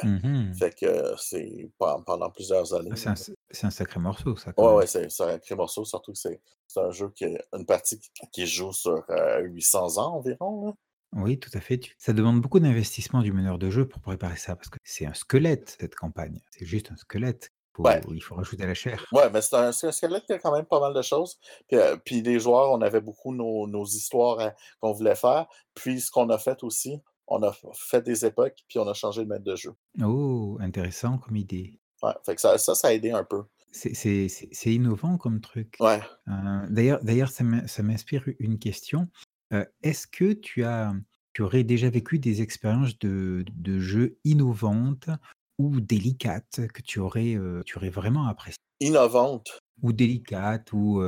[0.04, 2.92] Mmh fait que c'est pendant plusieurs années.
[2.96, 4.54] C'est un, sacré morceau, ça.
[4.54, 6.40] Quand ouais, c'est un sacré morceau, surtout que c'est
[6.78, 8.00] un jeu qui a une partie
[8.32, 9.04] qui joue sur
[9.42, 10.76] 800 ans environ.
[11.14, 11.80] Oui, tout à fait.
[11.98, 15.14] Ça demande beaucoup d'investissement du meneur de jeu pour préparer ça, parce que c'est un
[15.14, 16.40] squelette, cette campagne.
[16.52, 17.52] C'est juste un squelette.
[18.10, 19.06] Il faut rajouter la chair.
[19.12, 21.40] Ouais, mais c'est un, squelette qui a quand même pas mal de choses.
[21.68, 25.48] Puis, euh, puis les joueurs, on avait beaucoup nos, histoires hein, qu'on voulait faire.
[25.74, 29.24] Puis ce qu'on a fait aussi, on a fait des époques, puis on a changé
[29.24, 29.74] de maître de jeu.
[30.04, 31.80] Oh, intéressant comme idée.
[32.02, 33.44] Ouais, fait que ça, ça, a aidé un peu.
[33.72, 34.28] C'est
[34.66, 35.76] innovant comme truc.
[35.80, 36.02] Ouais.
[36.28, 37.44] Euh, D'ailleurs, ça
[37.84, 39.08] m'inspire une question.
[39.54, 40.94] Euh, est-ce que tu as
[41.34, 45.10] tu aurais déjà vécu des expériences de de jeux innovantes
[45.60, 48.58] ou délicates que tu aurais, euh, tu aurais vraiment appréciées?
[48.80, 49.60] Innovantes?
[49.82, 51.02] Ou délicates ou,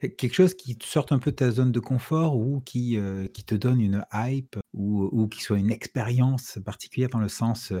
[0.00, 2.98] quelque chose qui te sorte un peu de ta zone de confort ou qui,
[3.32, 7.72] qui te donne une hype ou qui soit une expérience particulière dans le sens,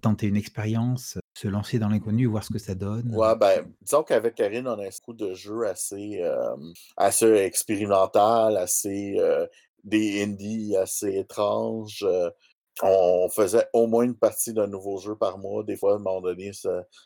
[0.00, 3.14] tenter une expérience, se lancer dans l'inconnu, voir ce que ça donne?
[3.14, 6.22] Ouais, ben, disons qu'avec Karine, on a un coup de jeu assez,
[6.96, 9.18] assez expérimental, assez,
[9.84, 12.04] des indies assez étranges.
[12.06, 12.30] Euh,
[12.82, 15.62] on faisait au moins une partie d'un nouveau jeu par mois.
[15.62, 16.50] Des fois, à un moment donné,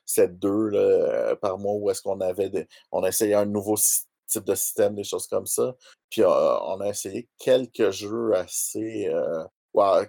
[0.06, 3.76] c'est deux euh, par mois où est-ce qu'on avait on essayait un nouveau
[4.28, 5.74] type de système, des choses comme ça.
[6.10, 9.10] Puis on a essayé quelques jeux assez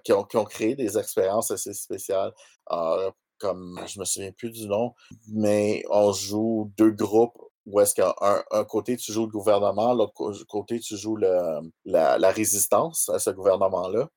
[0.03, 2.33] qui, ont, qui, ont, créé des expériences assez spéciales.
[3.37, 4.93] comme je me souviens plus du nom,
[5.33, 8.13] mais on joue deux groupes où est-ce qu'un
[8.51, 10.13] un côté, tu joues le gouvernement, l'autre
[10.47, 14.09] côté, tu joues le, la, résistance à ce gouvernement-là,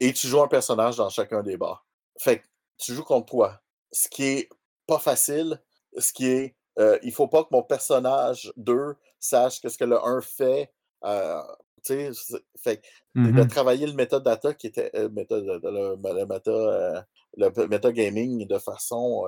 [0.00, 1.86] et tu joues un personnage dans chacun des bars.
[2.18, 2.46] Fait que
[2.78, 3.60] tu joues contre toi.
[3.92, 4.48] Ce qui est
[4.86, 5.60] pas facile,
[5.96, 9.98] ce qui est, euh, il faut pas que mon personnage 2 sache ce que le
[10.04, 10.72] 1 fait.
[11.04, 11.40] Euh,
[11.84, 12.82] tu sais, fait
[13.14, 18.46] de mmh travailler le méthode data qui était le, méthode, le, méta, le méta gaming
[18.46, 19.24] de façon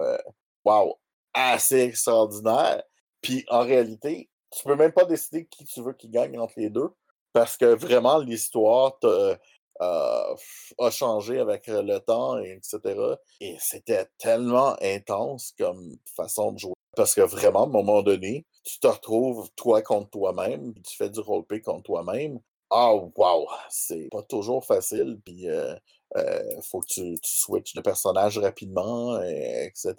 [0.64, 0.98] wow,
[1.32, 2.82] assez extraordinaire
[3.22, 6.70] puis en réalité, tu peux même pas décider qui tu veux qui gagne entre les
[6.70, 6.90] deux
[7.32, 9.36] parce que vraiment l'histoire euh,
[9.80, 12.78] a changé avec le temps, etc.
[13.40, 16.74] Et c'était tellement intense comme façon de jouer.
[16.96, 21.10] Parce que vraiment, à un moment donné, tu te retrouves toi contre toi-même, tu fais
[21.10, 22.40] du roleplay contre toi-même.
[22.70, 23.48] Ah, wow!
[23.68, 25.74] C'est pas toujours facile, puis euh,
[26.16, 29.94] euh, faut que tu, tu, switches de personnage rapidement, etc.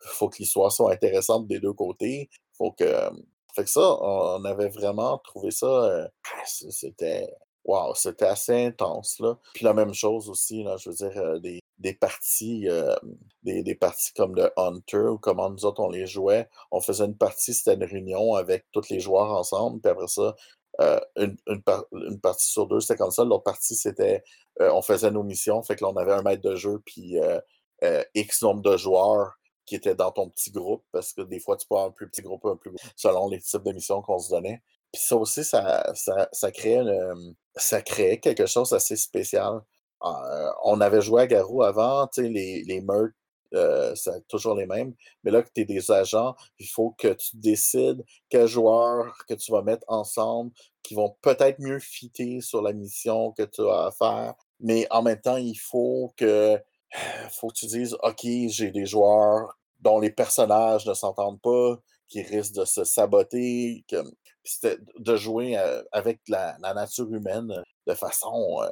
[0.00, 2.28] Faut que l'histoire soit intéressante des deux côtés.
[2.56, 3.10] Faut que.
[3.54, 5.66] Fait que ça, on avait vraiment trouvé ça.
[5.66, 6.08] Euh,
[6.44, 7.28] c'était.
[7.64, 9.36] Waouh, c'était assez intense, là.
[9.54, 12.66] Puis la même chose aussi, là, je veux dire, euh, des, des parties,
[13.42, 16.48] des, parties comme le Hunter, ou comment nous autres on les jouait.
[16.70, 20.34] On faisait une partie, c'était une réunion avec tous les joueurs ensemble, puis après ça,
[21.16, 21.36] une,
[22.22, 23.24] partie sur deux, c'était comme ça.
[23.24, 24.24] L'autre partie, c'était
[24.58, 25.62] on faisait nos missions.
[25.62, 27.16] Fait que là, on avait un maître de jeu, puis
[28.14, 29.34] X nombre de joueurs
[29.66, 32.08] qui était dans ton petit groupe, parce que des fois, tu peux avoir un plus
[32.08, 34.62] petit groupe, un plus gros, selon les types de missions qu'on se donnait.
[34.92, 36.52] Puis ça aussi, ça, ça, ça
[37.82, 39.60] créait quelque chose d'assez spécial.
[40.04, 43.14] Euh, on avait joué à Garou avant, les, les meurtres,
[43.54, 44.94] euh, c'est toujours les mêmes.
[45.24, 49.34] Mais là, que tu es des agents, il faut que tu décides quels joueurs que
[49.34, 53.86] tu vas mettre ensemble qui vont peut-être mieux fitter sur la mission que tu as
[53.86, 54.34] à faire.
[54.60, 56.60] Mais en même temps, il faut que
[57.32, 61.76] faut que tu dises, OK, j'ai des joueurs dont les personnages ne s'entendent pas,
[62.08, 63.84] qui risquent de se saboter.
[64.62, 67.52] De jouer euh, avec la, nature humaine
[67.86, 68.68] de façon, euh,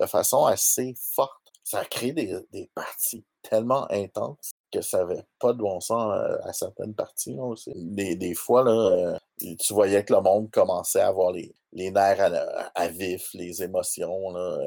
[0.00, 1.40] de façon assez forte.
[1.62, 6.12] Ça a créé des, des parties tellement intenses que ça n'avait pas de bon sens
[6.14, 7.36] euh, à, certaines parties.
[7.74, 12.20] Des, des, fois, là, tu voyais que le monde commençait à avoir les, les nerfs
[12.20, 14.30] à, à, vif, les émotions.
[14.30, 14.58] Là,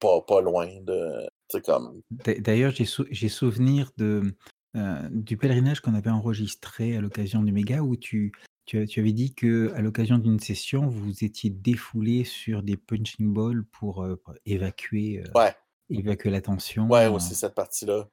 [0.00, 1.28] pas, pas loin de.
[1.64, 2.02] Comme...
[2.10, 4.34] D'ailleurs, j'ai souvenir de,
[4.76, 8.32] euh, du pèlerinage qu'on avait enregistré à l'occasion du méga où tu,
[8.68, 13.32] tu, tu avais dit que à l'occasion d'une session, vous étiez défoulé sur des punching
[13.32, 15.54] balls pour, euh, évacuer, euh, ouais.
[15.88, 16.86] évacuer la tension.
[16.86, 18.06] Ouais, aussi cette partie-là.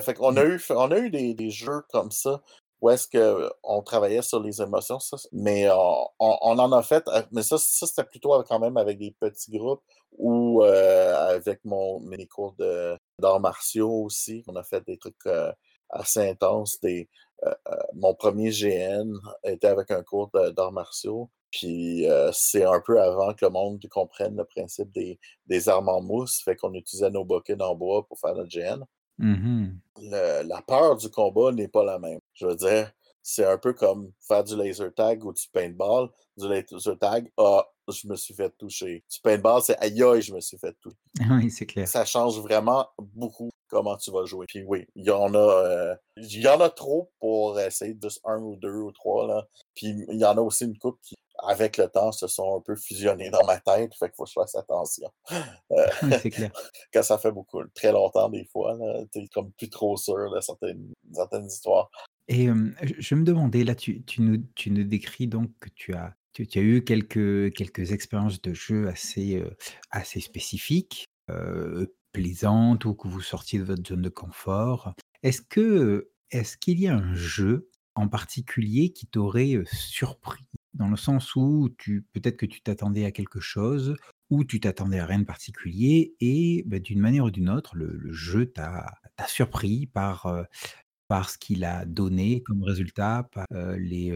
[0.00, 2.42] fait qu'on a eu, on a eu des, des, jeux comme ça
[2.80, 7.42] où est-ce qu'on travaillait sur les émotions, ça, mais on, on, en a fait, mais
[7.42, 12.54] ça, ça c'était plutôt quand même avec des petits groupes ou euh, avec mon mini-cours
[13.18, 14.44] d'arts martiaux aussi.
[14.46, 15.52] On a fait des trucs euh,
[15.90, 16.80] assez intenses.
[16.80, 17.27] Des, euh,
[17.94, 19.12] mon premier GN
[19.44, 21.30] était avec un cours d'arts martiaux.
[21.50, 26.02] Puis c'est un peu avant que le monde comprenne le principe des, des armes en
[26.02, 26.42] mousse.
[26.44, 28.84] Fait qu'on utilisait nos bouquets en bois pour faire notre GN.
[29.18, 29.68] Mmh
[30.00, 32.20] la peur du combat n'est pas la même.
[32.34, 36.08] Je veux dire, c'est un peu comme faire du laser tag ou du paintball.
[36.36, 39.04] Du laser tag a je me suis fait toucher.
[39.10, 40.96] Du paintball, c'est aïe aïe, je me suis fait toucher.
[41.30, 41.86] Oui, c'est clair.
[41.86, 44.46] Ça change vraiment beaucoup comment tu vas jouer.
[44.48, 48.20] Puis oui, il y en a, euh, il y en a trop pour essayer juste
[48.24, 49.46] un ou deux ou trois, là.
[49.74, 51.14] Puis il y en a aussi une coupe qui,
[51.46, 54.30] avec le temps, se sont un peu fusionnés dans ma tête, fait qu'il faut que
[54.30, 55.10] je fasse attention.
[55.70, 55.86] Euh,
[56.22, 56.50] c'est clair.
[56.94, 58.76] quand ça fait beaucoup, très longtemps des fois,
[59.12, 61.90] tu es comme plus trop sûr de certaines, certaines histoires.
[62.26, 66.14] Et je me demandais, là, tu, tu, nous, tu nous décris donc que tu as,
[66.32, 69.42] tu, as eu quelques, quelques expériences de jeu assez,
[69.90, 71.06] assez spécifiques,
[72.12, 74.94] plaisantes, ou que vous sortiez de votre zone de confort.
[75.22, 80.44] Est-ce que est-ce qu'il y a un jeu en particulier qui t'aurait surpris?
[80.74, 83.96] Dans le sens où tu peut-être que tu t'attendais à quelque chose
[84.30, 88.12] ou tu t'attendais à rien de particulier et bah, d'une manière ou d'une autre, le,
[88.12, 90.46] jeu t'a surpris par,
[91.08, 93.46] par ce qu'il a donné comme résultat, par
[93.78, 94.12] les,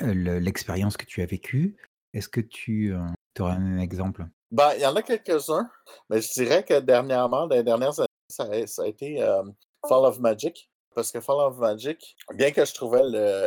[0.00, 1.76] l'expérience que tu as vécue.
[2.12, 2.94] Est-ce que tu
[3.38, 4.26] aurais un exemple?
[4.50, 5.68] Ben, il y en a quelques-uns,
[6.08, 8.44] mais je dirais que dernièrement, dans les dernières années, ça
[8.82, 9.18] a, été
[9.88, 10.70] Fall of Magic.
[10.94, 13.02] Parce que Fall of Magic, bien que je trouvais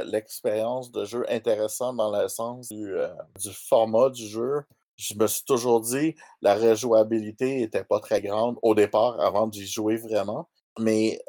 [0.05, 2.93] l'expérience de jeu intéressante dans le sens du,
[3.39, 4.63] du format du jeu,
[4.97, 9.65] je me suis toujours dit la rejouabilité n'était pas très grande au départ avant d'y
[9.65, 10.49] jouer vraiment.
[10.77, 11.19] Mais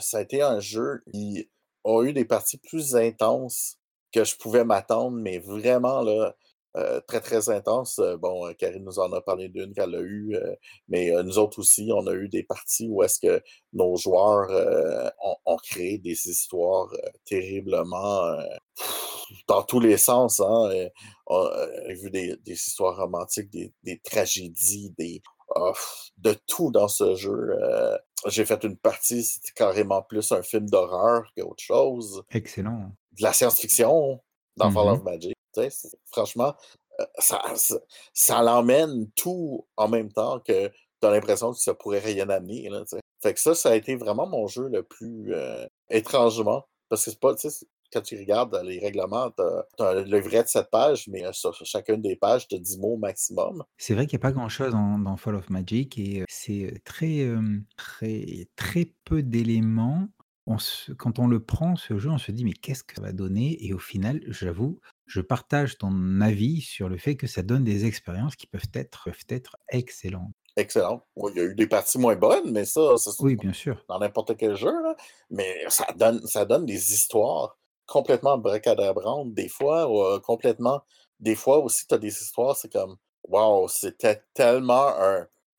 [0.00, 1.48] ça a été un jeu qui
[1.84, 3.76] a eu des parties plus intenses
[4.12, 6.34] que je pouvais m'attendre, mais vraiment là,
[7.08, 8.00] très, très intenses.
[8.20, 10.36] bon, Karine nous en a parlé d'une qu'elle a eue,
[10.88, 13.42] mais nous autres aussi, on a eu des parties où est-ce que
[13.72, 14.50] nos joueurs
[15.46, 16.88] ont, créé des histoires
[17.24, 18.36] terriblement
[19.48, 20.40] dans tous les sens.
[20.40, 20.70] Hein,
[21.26, 25.22] on a vu des, histoires romantiques, des, des tragédies, des,
[26.18, 27.56] de tout dans ce jeu
[28.26, 32.22] j'ai fait une partie, c'était carrément plus un film d'horreur qu'autre chose.
[32.30, 32.92] Excellent.
[33.12, 34.20] De la science-fiction
[34.56, 35.36] dans Fall of mmh Magic.
[36.06, 36.54] Franchement,
[37.00, 37.42] euh, ça,
[38.12, 42.68] ça, l'emmène tout en même temps que tu as l'impression que ça pourrait rien amener.
[42.68, 42.84] Là,
[43.22, 46.64] fait que ça, ça a été vraiment mon jeu le plus euh, étrangement.
[46.88, 47.34] Parce que c'est pas,
[47.92, 51.54] quand tu regardes les règlements, tu as, un livret de 7 pages, mais euh, sur
[51.64, 53.64] chacune des pages, tu as 10 mots maximum.
[53.78, 57.26] C'est vrai qu'il n'y a pas grand-chose dans, Fall of Magic et c'est très,
[57.76, 60.08] très, très peu d'éléments.
[60.98, 63.64] quand on le prend, ce jeu, on se dit, mais qu'est-ce que ça va donner?
[63.64, 67.84] Et au final, j'avoue, je partage ton avis sur le fait que ça donne des
[67.84, 70.32] expériences qui peuvent être, peuvent être excellentes.
[70.56, 71.06] Excellent.
[71.16, 73.84] il y a eu des parties moins bonnes, mais ça, ça oui, bien sûr.
[73.88, 74.72] dans n'importe quel jeu.
[75.30, 77.56] Mais ça donne, ça donne des histoires
[77.90, 80.82] complètement bracadabrantes des fois, ou euh, complètement.
[81.18, 82.96] Des fois aussi, tu as des histoires, c'est comme
[83.28, 84.92] Wow, c'était tellement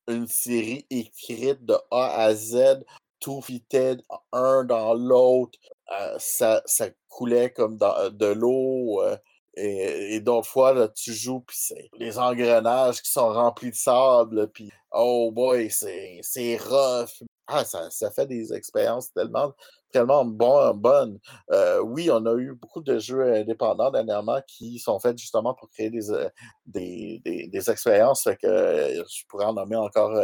[0.08, 2.84] une série écrite de A à Z,
[3.20, 3.98] tout fitait
[4.32, 5.58] un dans l'autre,
[5.92, 6.62] euh, ça,
[7.08, 9.02] coulait comme dans, de l'eau.
[9.02, 9.16] Euh,
[9.54, 14.50] et, d'autres fois, là, tu joues, puis c'est les engrenages qui sont remplis de sable,
[14.50, 17.22] puis oh boy, c'est rough.
[17.46, 19.52] Ah, ça, ça, fait des expériences tellement
[19.92, 21.20] tellement bon, bonne.
[21.52, 25.70] Euh, oui, on a eu beaucoup de jeux indépendants dernièrement qui sont faits justement pour
[25.70, 26.28] créer des, euh,
[26.66, 28.24] des, des, expériences.
[28.40, 30.18] que euh, je pourrais en nommer encore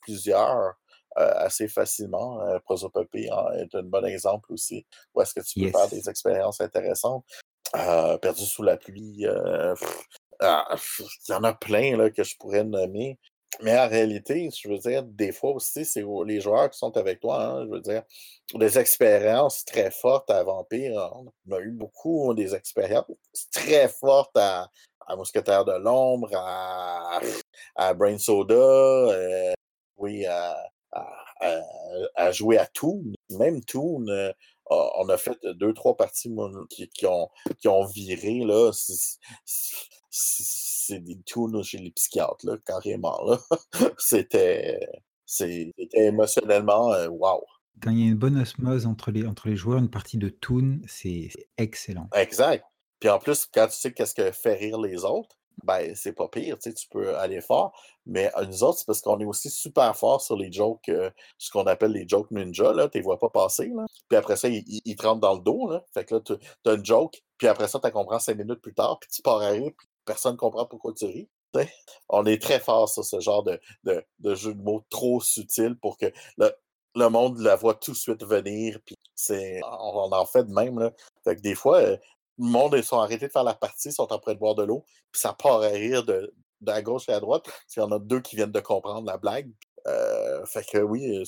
[0.00, 0.74] plusieurs.
[1.16, 2.42] assez facilement.
[2.42, 6.08] Euh, Prosopopée hein, est un bon exemple aussi, où est-ce que tu peux faire des
[6.10, 7.24] expériences intéressantes.
[7.72, 9.26] perdu sous la pluie,
[10.40, 13.18] ah, il y en a plein là, que je pourrais nommer.
[13.62, 17.20] Mais en réalité, je veux dire, des fois aussi, c'est les joueurs qui sont avec
[17.20, 18.02] toi, hein, je veux dire,
[18.54, 21.12] des expériences très fortes à Vampire.
[21.46, 23.06] On a eu beaucoup des expériences
[23.52, 24.70] très fortes à,
[25.06, 27.20] à Mousquetaire de l'Ombre, à,
[27.76, 29.52] à Brain Soda, euh,
[29.96, 30.56] oui, à,
[32.14, 33.04] à, jouer à Toon.
[33.30, 34.32] Même Toon, euh,
[34.70, 36.34] on a fait deux, trois parties
[36.68, 38.40] qui, qui, ont, qui ont viré.
[38.44, 38.72] Là
[40.86, 43.18] c'est des tunes chez les psychiatres, là, carrément.
[43.24, 43.38] Là.
[43.98, 44.80] c'était,
[45.24, 47.44] c'était émotionnellement euh, wow.
[47.82, 50.28] Quand il y a une bonne osmose entre les, entre les joueurs, une partie de
[50.28, 52.08] Toon, c'est excellent.
[52.14, 52.64] Exact.
[53.00, 56.28] Puis en plus, quand tu sais qu'est-ce que fait rire les autres, ben c'est pas
[56.28, 57.72] pire, tu, sais, tu peux aller fort.
[58.04, 61.10] Mais à nous autres, c'est parce qu'on est aussi super fort sur les jokes, euh,
[61.38, 63.68] ce qu'on appelle les jokes ninja, là, tu les vois pas passer.
[63.74, 63.86] Là.
[64.08, 65.70] Puis après ça, ils, ils, te rentrent dans le dos.
[65.70, 65.84] Là.
[65.92, 66.34] Fait que là, tu
[66.68, 69.40] as une joke, puis après ça, tu comprends cinq minutes plus tard, puis tu pars
[69.40, 71.28] à rire, puis personne ne comprend pourquoi tu ris.
[72.08, 73.60] On est très fort sur ce genre de,
[74.34, 76.06] jeu de mots trop subtil pour que
[76.38, 78.78] le, monde la voit tout de suite venir.
[79.30, 80.78] On, en fait de même.
[80.78, 80.92] Là.
[81.24, 81.96] Fait que des fois, euh,
[82.38, 84.54] le monde, ils sont arrêtés de faire la partie, ils sont en train de boire
[84.54, 87.46] de l'eau, puis ça part à rire de, la gauche et à droite.
[87.74, 89.50] Il y en a deux qui viennent de comprendre la blague.
[89.86, 91.22] Euh, fait que oui,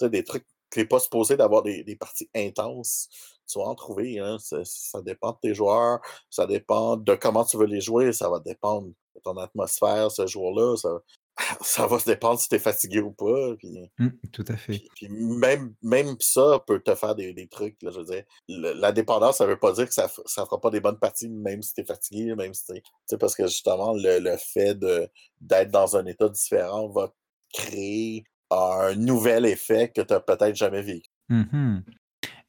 [0.00, 3.08] c'est des trucs tu n'es pas supposé d'avoir des, des, parties intenses.
[3.46, 4.18] Tu vas en trouver.
[4.18, 4.36] Hein.
[4.38, 6.00] Ça, dépend de tes joueurs.
[6.30, 8.12] Ça dépend de comment tu veux les jouer.
[8.12, 8.88] Ça va dépendre
[9.24, 10.76] ton atmosphère ce jour-là.
[10.76, 10.90] Ça,
[11.60, 13.54] ça va se dépendre si tu es fatigué ou pas.
[13.56, 14.82] Puis, mmh, tout à fait.
[14.94, 17.80] Puis, même, même ça peut te faire des, des trucs.
[17.82, 20.70] Là, je veux dire, la dépendance, ça veut pas dire que ça ne fera pas
[20.70, 23.92] des bonnes parties, même si tu es fatigué, même si tu sais, parce que justement,
[23.94, 24.78] le, le fait
[25.40, 27.12] d'être dans un état différent va
[27.52, 31.08] créer un nouvel effet que tu n'as peut-être jamais vécu.
[31.28, 31.80] Mmh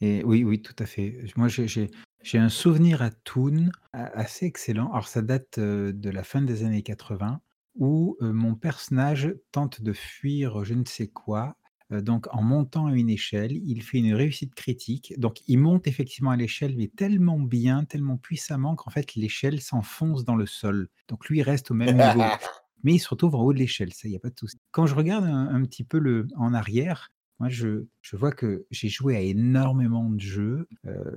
[0.02, 1.24] Et oui, oui, tout à fait.
[1.36, 4.90] Moi, j'ai un souvenir à Toon assez excellent.
[4.92, 7.42] Alors, ça date de la fin des années 80
[7.76, 11.56] où mon personnage tente de fuir je ne sais quoi.
[11.92, 15.14] donc, en montant à une échelle, il fait une réussite critique.
[15.18, 20.24] Donc, il monte effectivement à l'échelle, mais tellement bien, tellement puissamment qu'en fait, l'échelle s'enfonce
[20.24, 20.90] dans le sol.
[21.08, 22.24] Donc, lui, il reste au même niveau.
[22.84, 24.58] Mais il se retrouve en haut de l'échelle, ça, il n'y a pas de souci.
[24.72, 28.90] Quand je regarde un, petit peu le, en arrière, moi, je, je vois que j'ai
[28.90, 30.68] joué à énormément de jeux.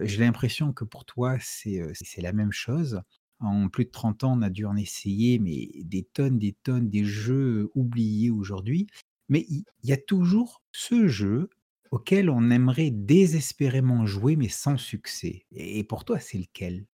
[0.01, 3.01] j'ai l'impression que pour toi, c'est la même chose.
[3.40, 6.88] En plus de 30 ans, on a dû en essayer, mais des tonnes, des tonnes,
[6.88, 8.87] des jeux oubliés aujourd'hui.
[9.29, 11.51] Mais il y, a toujours ce jeu
[11.90, 15.46] auquel on aimerait désespérément jouer, mais sans succès.
[15.51, 16.87] Et, pour toi, c'est lequel?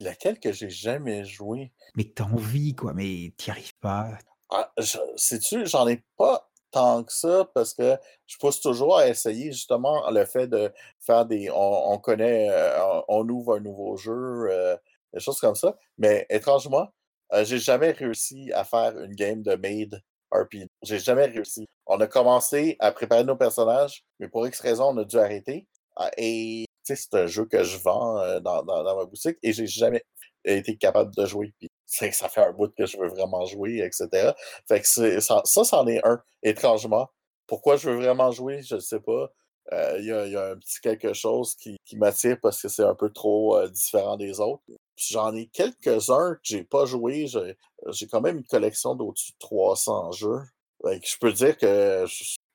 [0.00, 1.72] Lequel que j'ai jamais joué?
[1.94, 4.10] Mais que tu as envie, quoi, mais tu n'y arrives pas.
[4.50, 4.72] Ah,
[5.16, 10.08] sais-tu, j'en ai pas tant que ça parce que je pousse toujours à essayer justement
[10.10, 11.50] le fait de faire des.
[11.52, 14.12] On, connaît, euh, on ouvre un nouveau jeu,
[14.50, 14.76] euh,
[15.12, 15.76] des choses comme ça.
[15.98, 16.88] Mais étrangement,
[17.32, 20.66] euh, j'ai jamais réussi à faire une game de Made RPG.
[20.82, 21.66] J'ai jamais réussi.
[21.86, 25.66] On a commencé à préparer nos personnages, mais pour X raison, on a dû arrêter.
[25.96, 30.04] Ah, et c'est un jeu que je vends euh, dans, ma boutique et j'ai jamais
[30.44, 31.52] été capable de jouer.
[31.58, 34.32] Puis ça fait un bout que je veux vraiment jouer, etc.
[34.66, 37.08] Fait que ça, ça, c'en est un, étrangement.
[37.46, 39.30] Pourquoi je veux vraiment jouer, je ne sais pas.
[39.72, 43.10] Euh, il y, a un petit quelque chose qui, m'attire parce que c'est un peu
[43.10, 44.62] trop différent des autres.
[44.96, 47.26] J'en ai quelques-uns que j'ai pas joué.
[47.26, 50.40] J'ai quand même une collection d'au-dessus de 300 jeux.
[50.84, 52.04] je peux dire que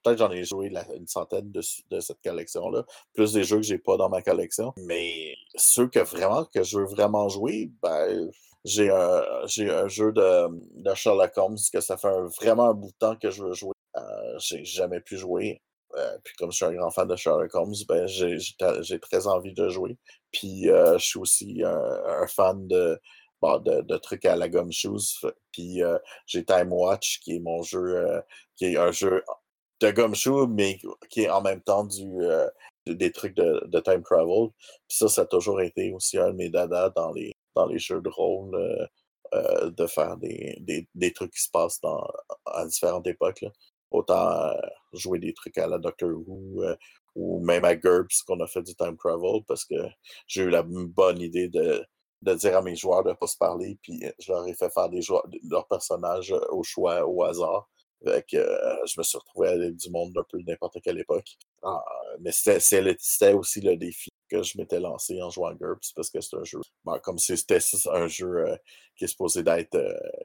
[0.04, 3.98] peut-être j'en ai joué une centaine de, cette collection-là, plus des jeux que j'ai pas
[3.98, 4.74] dans ma collection.
[4.78, 8.30] Mais ceux que vraiment que je veux vraiment jouer, ben
[8.66, 12.98] j'ai un, un jeu de, de, Sherlock Holmes que ça fait vraiment un bout de
[12.98, 13.74] temps que je veux jouer.
[13.98, 15.62] Euh, j'ai jamais pu jouer.
[15.96, 19.54] Euh, puis comme je suis un grand fan de Sherlock Holmes, ben j'ai très envie
[19.54, 19.98] de jouer.
[20.32, 23.00] Puis euh, je suis aussi un, fan de,
[23.42, 25.22] de, trucs à la gomme shoes.
[25.52, 28.22] Puis euh, j'ai Time Watch, qui est mon jeu,
[28.56, 29.24] qui est un jeu
[29.84, 32.10] de gomme shoe, mais qui est en même temps du,
[32.88, 34.50] des trucs de, time travel.
[34.88, 37.80] Puis ça, ça a toujours été aussi un de mes dadas dans les, dans les
[37.80, 38.52] jeux de rôle.
[39.34, 41.82] de faire des, trucs qui se passent
[42.46, 43.46] à différentes époques.
[43.92, 44.54] Autant
[44.94, 46.64] jouer des trucs à la Doctor Who
[47.16, 49.76] ou même à GURPS qu'on a fait du time travel parce que
[50.28, 51.86] j'ai eu la bonne idée de,
[52.24, 54.72] de dire à mes joueurs de ne pas se parler, puis je leur ai fait
[54.72, 57.70] faire des joueurs, leurs personnages au choix, au hasard.
[58.04, 58.38] Que
[58.86, 61.38] je me suis retrouvé à du monde d'un peu n'importe quelle époque.
[61.64, 61.84] Ah,
[62.20, 66.20] mais c'était aussi le défi que je m'étais lancé en jouant à GURPS parce que
[66.20, 66.60] c'est un jeu.
[66.86, 67.60] Ben, comme c'était
[67.92, 68.46] un jeu
[68.96, 69.78] qui est supposé d'être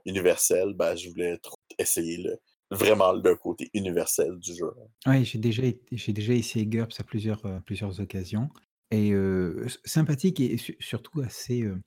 [0.06, 1.38] universel, ben, je voulais
[1.78, 2.38] essayer le,
[2.70, 4.70] vraiment le côté universel du jeu.
[5.06, 8.48] Oui, j'ai déjà, déjà essayé GURPS à plusieurs, euh, plusieurs occasions.
[8.90, 11.62] Et euh, sympathique et surtout assez.
[11.62, 11.80] Euh,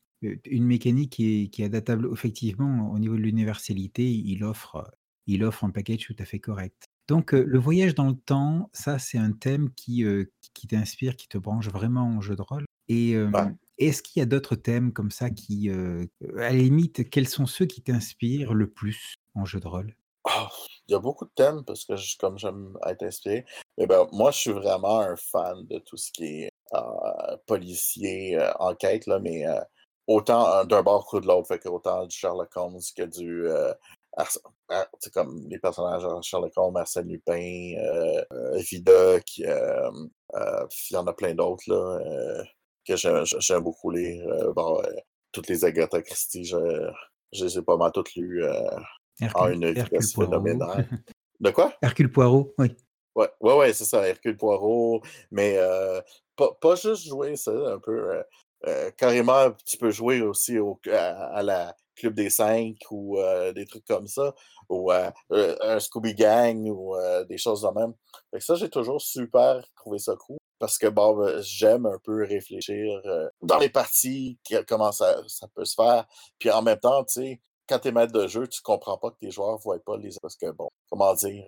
[0.46, 4.08] une mécanique qui est, qui est adaptable effectivement au niveau de l'universalité.
[4.08, 4.92] Il offre,
[5.28, 6.86] il offre un package tout à fait correct.
[7.08, 10.06] Donc, le voyage dans le temps, ça, c'est un thème qui,
[10.54, 12.66] qui t'inspire, qui te branche vraiment en jeu de rôle.
[12.88, 13.16] Et
[13.78, 15.74] est-ce qu'il y a d'autres thèmes comme ça qui, à
[16.38, 19.94] la limite, quels sont ceux qui t'inspirent le plus en jeu de rôle?
[20.24, 20.50] Ah,
[20.88, 23.46] il y a beaucoup de thèmes parce que comme j'aime être inspiré.
[23.78, 28.38] Mais ben, moi, je suis vraiment un fan de tout ce qui est euh, policier,
[28.38, 29.60] euh, enquête, là, mais euh,
[30.08, 31.48] autant d'un bord que de l'autre.
[31.48, 33.48] Fait que autant du Sherlock Holmes que du.
[35.00, 37.74] C'est comme les personnages de Sherlock Holmes, Arsène Lupin,
[38.56, 39.46] Vidocq, il
[40.92, 42.44] y en a plein d'autres là,
[42.86, 44.26] que j'aime beaucoup lire.
[44.54, 44.82] bon,
[45.32, 46.58] toutes les Agatha Christie, je,
[47.32, 48.44] je les ai pas mal toutes lues
[49.22, 50.88] Hercule, une vitesse phénoménale.
[51.40, 51.74] De quoi?
[51.82, 52.76] Hercule Poirot, oui.
[53.16, 55.02] Ouais, ouais, ouais c'est ça, Hercule Poirot.
[55.32, 56.00] Mais euh,
[56.36, 58.16] pas, pas, juste jouer ça, un peu.
[58.16, 58.24] Euh,
[58.68, 63.18] euh, carrément, tu peux jouer aussi au, à, la Club des Cinq ou
[63.54, 64.34] des trucs comme ça,
[64.70, 66.96] ou un Scooby Gang ou
[67.28, 67.94] des choses de même.
[68.32, 73.02] Fait ça, j'ai toujours super trouvé ça cool parce que bon, j'aime un peu réfléchir
[73.42, 76.06] dans les parties, comment ça, ça peut se faire.
[76.40, 77.42] Puis en même temps, tu sais,
[77.72, 79.98] quand tu es maître de jeu, tu comprends pas que tes joueurs ne voient pas
[79.98, 80.10] les.
[80.22, 81.46] Parce que, bon, comment dire.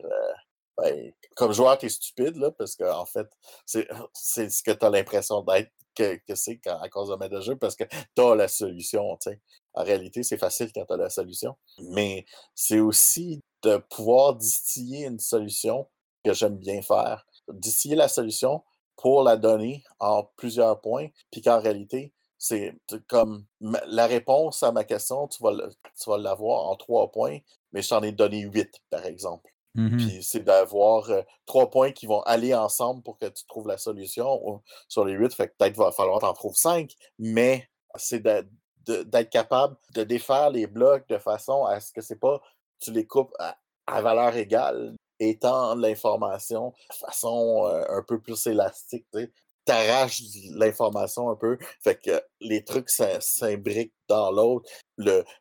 [0.78, 3.28] Ben, comme joueur, tu es stupide, là, parce qu'en en fait,
[3.66, 7.42] c'est ce que tu as l'impression d'être que, que c'est à cause de maître de
[7.42, 9.42] jeu, parce que tu as la solution, tu sais.
[9.74, 11.56] en réalité, c'est facile quand tu as la solution.
[11.92, 15.88] Mais c'est aussi de pouvoir distiller une solution
[16.24, 17.26] que j'aime bien faire.
[17.50, 18.64] Distiller la solution
[18.96, 22.76] pour la donner en plusieurs points, puis qu'en réalité, c'est
[23.08, 27.40] comme la réponse à ma question, tu vas, l'avoir en trois points,
[27.72, 29.53] mais je t'en ai donné huit, par exemple.
[29.76, 31.10] Mmh puis c'est d'avoir
[31.48, 35.34] trois points qui vont aller ensemble pour que tu trouves la solution sur les huit.
[35.34, 40.68] Fait que peut-être va falloir t'en trouver cinq, mais c'est d'être capable de défaire les
[40.68, 42.40] blocs de façon à ce que c'est pas
[42.84, 49.08] tu les coupes à, valeur égale, étendre l'information de façon un peu plus élastique.
[49.14, 50.22] Tu arraches
[50.52, 51.58] l'information un peu.
[51.82, 54.70] Fait que les trucs s'imbriquent dans l'autre.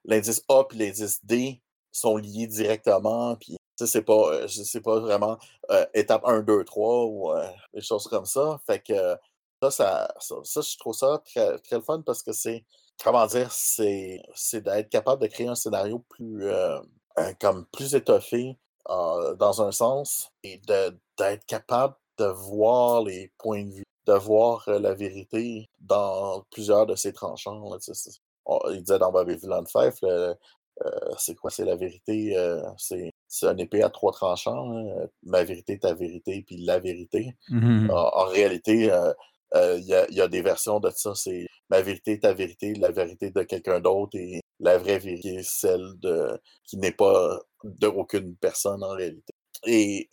[0.05, 1.61] L'indice A et l'indice D
[1.91, 3.37] sont liés directement.
[3.37, 3.57] Puis
[3.87, 5.39] c'est pas, c'est pas vraiment
[5.95, 7.33] étape 1, 2, 3 ou
[7.75, 8.61] des choses comme ça.
[8.67, 9.17] Fait que
[9.71, 12.65] ça, ça, je trouve ça très, très le fun parce que c'est,
[13.03, 14.21] comment dire, c'est,
[14.55, 16.51] d'être capable de créer un scénario plus,
[17.41, 18.59] comme plus étoffé
[18.89, 24.95] dans un sens et d'être capable de voir les points de vue, de voir la
[24.95, 27.71] vérité dans plusieurs de ces tranchants.
[28.71, 29.95] il disait dans Babylon 5,
[31.19, 32.37] c'est quoi, c'est la vérité,
[32.79, 34.71] c'est c'est un épée à trois tranchants.
[34.77, 37.35] Hein, ma vérité, ta vérité, puis la vérité.
[37.49, 39.13] Mmh en, réalité, euh,
[39.55, 41.15] euh, il y, a des versions de ça.
[41.15, 45.95] C'est ma vérité, ta vérité, la vérité de quelqu'un d'autre et la vraie vérité, celle
[46.01, 49.33] de qui n'est pas d'aucune personne en réalité.
[49.67, 50.09] Et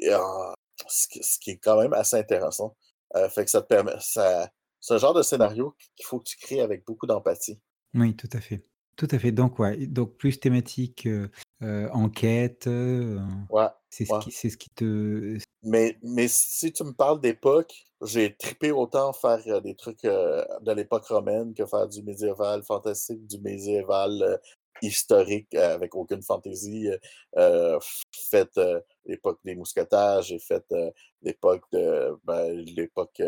[0.87, 2.77] ce, qui est quand même assez intéressant.
[3.15, 3.93] Euh, fait que ça te permet.
[3.99, 4.49] Ça,
[4.79, 7.59] c'est un genre de scénario qu'il faut que tu crées avec beaucoup d'empathie.
[7.93, 8.63] Oui, tout à fait.
[8.99, 9.31] Tout à fait.
[9.31, 11.07] Donc, ouais, donc plus thématique,
[11.61, 17.21] enquête, Ouais, c'est ce qui c'est ce qui te Mais, mais si tu me parles
[17.21, 23.25] d'époque, j'ai trippé autant faire des trucs de l'époque romaine que faire du médiéval fantastique,
[23.25, 24.37] du médiéval
[24.81, 26.89] historique avec aucune fantaisie.
[28.29, 28.59] fait
[29.05, 30.65] l'époque des mousquetaires, j'ai fait
[31.21, 33.21] l'époque de ben, l'époque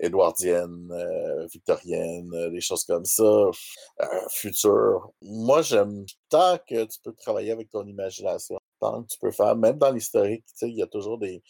[0.00, 5.10] édouardienne, euh, victorienne, euh, des choses comme ça, euh, futur.
[5.22, 9.56] Moi, j'aime tant que tu peux travailler avec ton imagination, tant que tu peux faire,
[9.56, 11.42] même dans l'historique, il y a toujours des,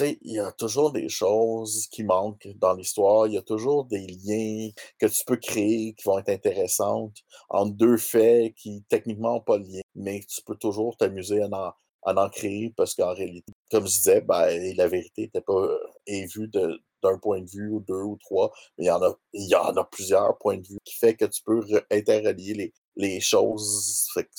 [0.00, 4.06] il y a toujours des choses qui manquent dans l'histoire, il y a toujours des
[4.06, 7.16] liens que tu peux créer qui vont être intéressantes
[7.48, 11.74] entre deux faits qui techniquement n'ont pas de lien, mais tu peux toujours t'amuser à
[12.02, 15.66] en, en créer parce qu'en réalité, comme je disais, ben, la vérité n'était pas
[16.06, 19.02] est vue de, d'un point de vue ou deux ou trois, mais il y en
[19.02, 22.54] a, il y en a plusieurs points de vue qui fait que tu peux interrelier
[22.54, 24.06] les, les choses.
[24.12, 24.30] Fait que,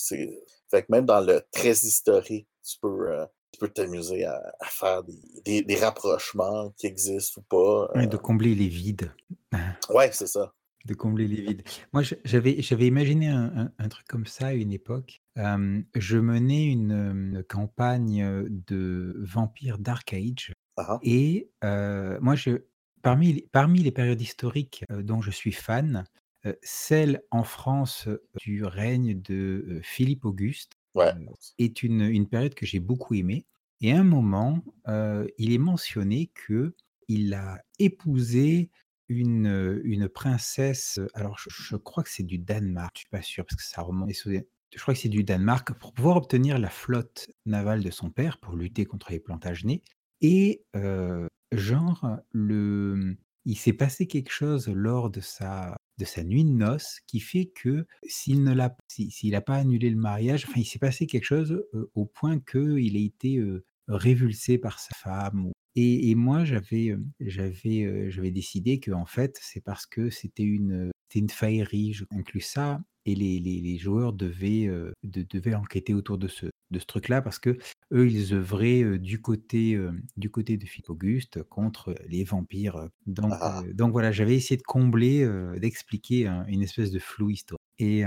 [0.69, 5.03] fait que même dans le très historique, tu peux, euh, tu peux t'amuser à, faire
[5.45, 8.05] des, des, rapprochements qui existent ou pas.
[8.05, 8.19] de euh.
[8.19, 9.11] combler les vides.
[9.89, 10.53] Ouais, c'est ça.
[10.85, 11.63] De combler les vides.
[11.91, 15.21] Moi, j'avais, imaginé un, un, truc comme ça à une époque.
[15.35, 20.53] je menais une, une, campagne de vampires Dark Age
[20.87, 20.99] ah.
[21.03, 22.63] Et moi, je
[23.01, 26.05] parmi les parmi les périodes historiques, dont je suis fan,
[26.61, 28.07] celle en France,
[28.39, 30.73] du règne de, Philippe Auguste,
[31.57, 33.45] est une une période que j'ai beaucoup aimée.
[33.81, 38.69] Et à un moment, il est mentionné qu'il a épousé
[39.07, 43.55] une, une princesse, alors je crois que c'est du Danemark, je suis pas sûr parce
[43.55, 44.11] que ça remonte
[44.75, 48.37] je crois que c'est du Danemark, pour pouvoir obtenir la flotte navale de son père
[48.37, 49.81] pour lutter contre les Plantagenets
[50.21, 50.63] et
[51.51, 53.15] genre, le
[53.45, 57.45] il s'est passé quelque chose lors de sa de sa nuit de noces qui fait
[57.47, 61.61] que s'il ne n'a pas annulé le mariage, enfin, il s'est passé quelque chose,
[61.93, 63.41] au point qu'il a été,
[63.87, 70.09] révulsé par sa femme et moi j'avais, j'avais, j'avais décidé en fait, c'est parce que
[70.09, 74.69] c'était une, une faillerie, je inclus ça et les les les joueurs devaient,
[75.03, 77.57] devaient enquêter autour de ce de ce truc-là parce que
[77.91, 79.79] eux ils œuvraient, du côté,
[80.17, 83.63] du côté de Philippe Auguste contre les vampires, donc ah!
[83.73, 85.27] donc voilà, j'avais essayé de combler,
[85.57, 88.03] d'expliquer une espèce de flou histoire et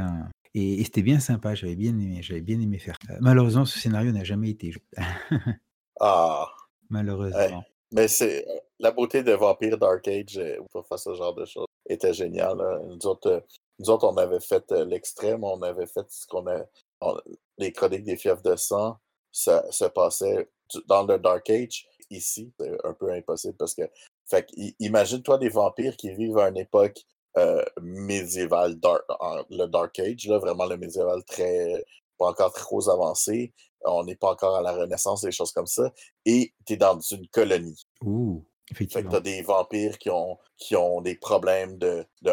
[0.54, 3.14] et c'était bien sympa, j'avais bien aimé bien aimé faire ça.
[3.20, 4.82] Malheureusement, ce scénario n'a jamais été joué.
[6.00, 6.48] Ah!
[6.90, 7.64] Malheureusement.
[7.92, 8.44] Mais c'est
[8.80, 10.40] la beauté de Vampire Dark Age,
[10.70, 13.44] pour faire ce genre de choses, était géniale, Nous autres,
[13.82, 16.64] nous autres, on avait fait l'extrême, on avait fait ce qu'on a
[17.58, 18.96] les chroniques des fièvres de sang,
[19.32, 20.48] ça se passait
[20.86, 21.86] dans le Dark Age.
[22.10, 23.82] Ici, c'est un peu impossible parce que,
[24.26, 24.46] fait
[24.78, 27.00] imagine-toi des vampires qui vivent à une époque
[27.38, 28.78] euh, médiévale,
[29.50, 31.84] le Dark Age, là, vraiment le médiéval très,
[32.18, 33.52] pas encore trop avancé.
[33.84, 35.92] On n'est pas encore à la Renaissance, des choses comme ça.
[36.24, 37.84] Et tu es dans une colonie.
[38.04, 38.44] Ouh.
[38.74, 42.32] Fait que t'as des vampires qui ont, qui ont des problèmes de, de,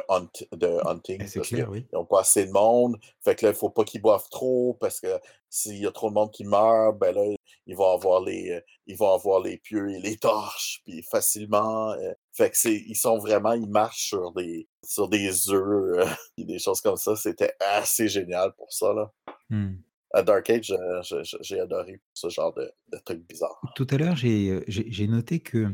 [0.54, 1.26] de hunting.
[1.28, 1.86] C'est clair, oui.
[1.92, 2.98] Ils n'ont pas assez de monde.
[3.24, 5.20] Fait que là, il faut pas qu'ils boivent trop parce que
[5.50, 7.24] s'il y a trop de monde qui meurt, ben là,
[7.66, 11.92] ils vont avoir les, ils vont avoir les pieux et les torches, puis facilement.
[11.92, 16.06] Euh, fait que c'est, ils sont vraiment, ils marchent sur des, sur des œufs, euh,
[16.38, 17.16] des choses comme ça.
[17.16, 19.12] C'était assez génial pour ça, là.
[19.50, 19.76] Mmh.
[20.12, 21.02] À Dark Age, euh,
[21.42, 23.62] j'ai adoré ce genre de, de trucs bizarres.
[23.76, 25.68] Tout à l'heure, j'ai noté que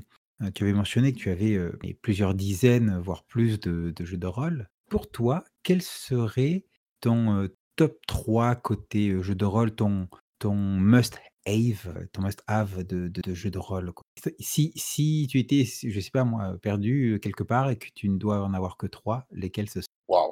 [0.53, 1.57] tu avais mentionné que tu avais,
[2.01, 4.67] plusieurs dizaines, voire plus de de jeux de rôle.
[4.89, 6.65] Pour toi, quel serait
[7.01, 10.07] ton, top 3 côté, jeu de rôle, ton
[10.53, 13.93] must have, ton must have de de jeux de rôle?
[14.39, 18.17] Si si tu étais, je sais pas moi, perdu, quelque part et que tu ne
[18.17, 20.31] dois en avoir que 3, lesquels ce Waouh!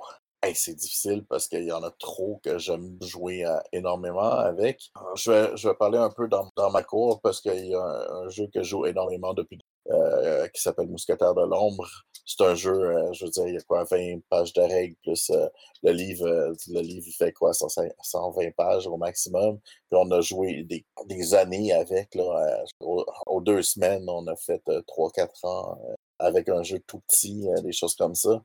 [0.54, 4.92] c'est difficile parce qu'il y en a trop que j'aime jouer énormément avec.
[5.16, 8.24] Je vais je vais parler un peu dans dans ma cour parce qu'il y a
[8.24, 9.60] un jeu que je joue énormément depuis
[9.92, 11.86] euh, qui s'appelle Mousquetaire de l'ombre.
[12.26, 14.96] C'est un jeu, euh, je veux dire, il y a quoi, 20 pages de règles,
[15.04, 15.50] plus euh,
[15.84, 16.26] le livre,
[16.70, 19.60] le livre il fait quoi, 120 pages au maximum.
[19.60, 25.46] Puis on a joué des, années avec, là, aux, deux semaines, on a fait 3-4
[25.48, 25.78] ans
[26.18, 28.42] avec un jeu tout petit, des choses comme ça.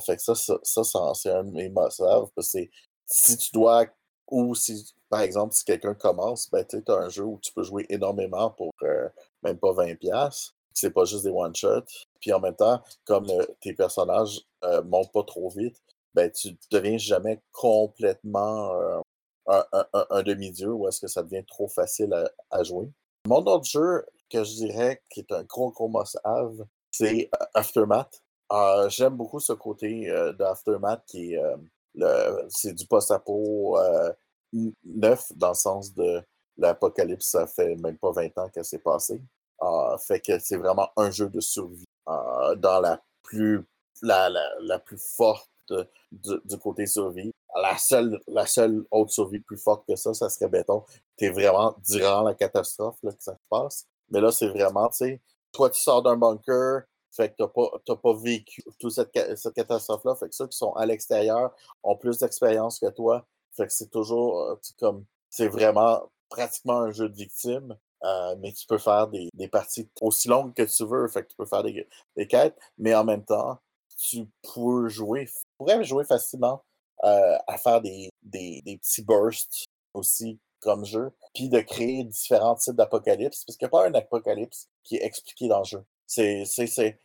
[0.00, 0.82] fait que ça, ça,
[1.14, 2.60] c'est un de mes parce que
[3.06, 3.86] si tu dois,
[4.30, 7.64] ou si, par exemple, si quelqu'un commence, ben, tu as un jeu où tu peux
[7.64, 8.72] jouer énormément pour
[9.42, 12.06] même pas 20$ c'est pas juste des one-shots.
[12.20, 13.26] Puis en même temps, comme
[13.60, 15.76] tes personnages euh, montent pas trop vite,
[16.14, 19.00] ben tu deviens jamais complètement euh,
[20.10, 22.14] un, demi-dieu ou est-ce que ça devient trop facile
[22.50, 22.88] à, jouer.
[23.26, 28.22] Mon autre jeu que je dirais qui est un gros gros must-have, c'est euh, Aftermath.
[28.88, 31.40] J'aime beaucoup ce côté d'Aftermath qui est
[32.48, 33.78] c'est du post-apo
[34.84, 36.22] neuf dans le sens de
[36.56, 39.20] l'apocalypse, ça fait même pas 20 ans qu'elle s'est passée.
[39.60, 43.64] Ah, fait que c'est vraiment un jeu de survie ah, dans la plus,
[44.02, 44.30] la,
[44.60, 45.50] la, plus forte
[46.12, 47.32] du, côté survie.
[47.56, 50.84] La seule, la seule autre survie plus forte que ça, ça serait, béton.
[51.16, 53.86] t'es vraiment durant la catastrophe là, que ça se passe.
[54.10, 55.20] Mais là, c'est vraiment, tu sais,
[55.52, 60.14] toi, tu sors d'un bunker, fait que t'as pas, pas vécu toute cette, cette catastrophe-là.
[60.14, 61.52] Fait que ceux qui sont à l'extérieur
[61.82, 63.26] ont plus d'expérience que toi.
[63.56, 67.76] Fait que c'est toujours, euh, comme, c'est vraiment pratiquement un jeu de victime.
[68.04, 71.28] Euh, mais tu peux faire des, des, parties aussi longues que tu veux, fait que
[71.28, 73.58] tu peux faire des, des quêtes, mais en même temps,
[73.98, 76.62] tu peux jouer, tu pourrais jouer facilement
[77.04, 82.54] euh, à faire des, des, des, petits bursts aussi comme jeu, puis de créer différents
[82.54, 85.84] types d'apocalypse, parce qu'il n'y a pas un apocalypse qui est expliqué dans le jeu.
[86.06, 86.44] C'est,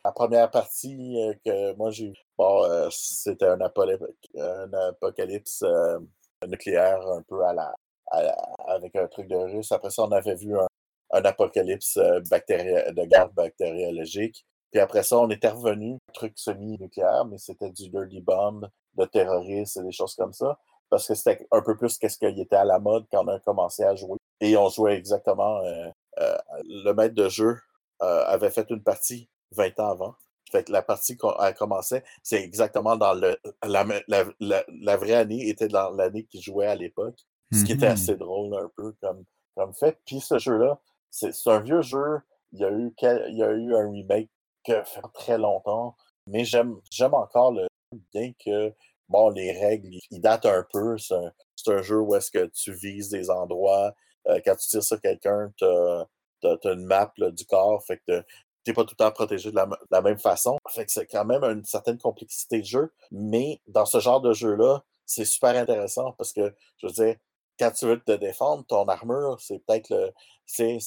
[0.04, 5.64] la première partie euh, que moi j'ai bon, c'était un, apocalypse
[6.46, 7.74] nucléaire un peu à la,
[8.66, 9.72] avec un truc de russe.
[9.72, 10.66] Après ça, on avait vu un,
[11.14, 14.44] un apocalypse euh, de guerre bactériologique.
[14.70, 19.76] Puis après ça, on était revenu, truc semi-nucléaire, mais c'était du dirty bomb, de terroristes
[19.76, 20.58] et des choses comme ça.
[20.90, 23.38] Parce que c'était un peu plus qu'est-ce qu'il était à la mode quand on a
[23.40, 24.18] commencé à jouer.
[24.40, 25.58] Et on jouait exactement.
[25.60, 25.88] Euh,
[26.18, 27.56] euh, le maître de jeu
[28.00, 30.14] avait fait une partie 20 ans avant.
[30.52, 33.38] Fait que la partie qu'on commençait, c'est exactement dans le.
[33.62, 33.86] La,
[34.40, 37.18] la, vraie année était dans l'année qu'il jouait à l'époque.
[37.50, 37.92] Ce qui était mm-hmm.
[37.92, 39.24] assez drôle un peu comme,
[39.56, 39.98] comme fait.
[40.04, 40.78] Puis ce jeu-là,
[41.14, 42.20] c'est un vieux jeu.
[42.52, 44.30] Il y, a eu il y a eu un remake
[44.64, 45.96] que fait très longtemps.
[46.26, 46.80] Mais j'aime
[47.12, 47.66] encore le
[48.12, 48.72] bien que
[49.08, 50.96] bon, les règles, ils datent un peu.
[50.98, 51.14] C'est
[51.68, 53.94] un, jeu où est-ce que tu vises des endroits.
[54.28, 56.06] Euh, quand tu tires sur quelqu'un, tu as,
[56.64, 57.82] une map du corps.
[57.84, 58.22] Fait que
[58.72, 59.56] pas tout le temps protégé de
[59.90, 60.56] la, même façon.
[60.70, 62.92] Fait que c'est quand même une certaine complexité de jeu.
[63.10, 67.16] Mais dans ce genre de jeu-là, c'est super intéressant parce que, je veux dire,
[67.58, 70.10] quand tu veux te défendre, ton armure, c'est peut-être le.
[70.46, 70.78] C'est,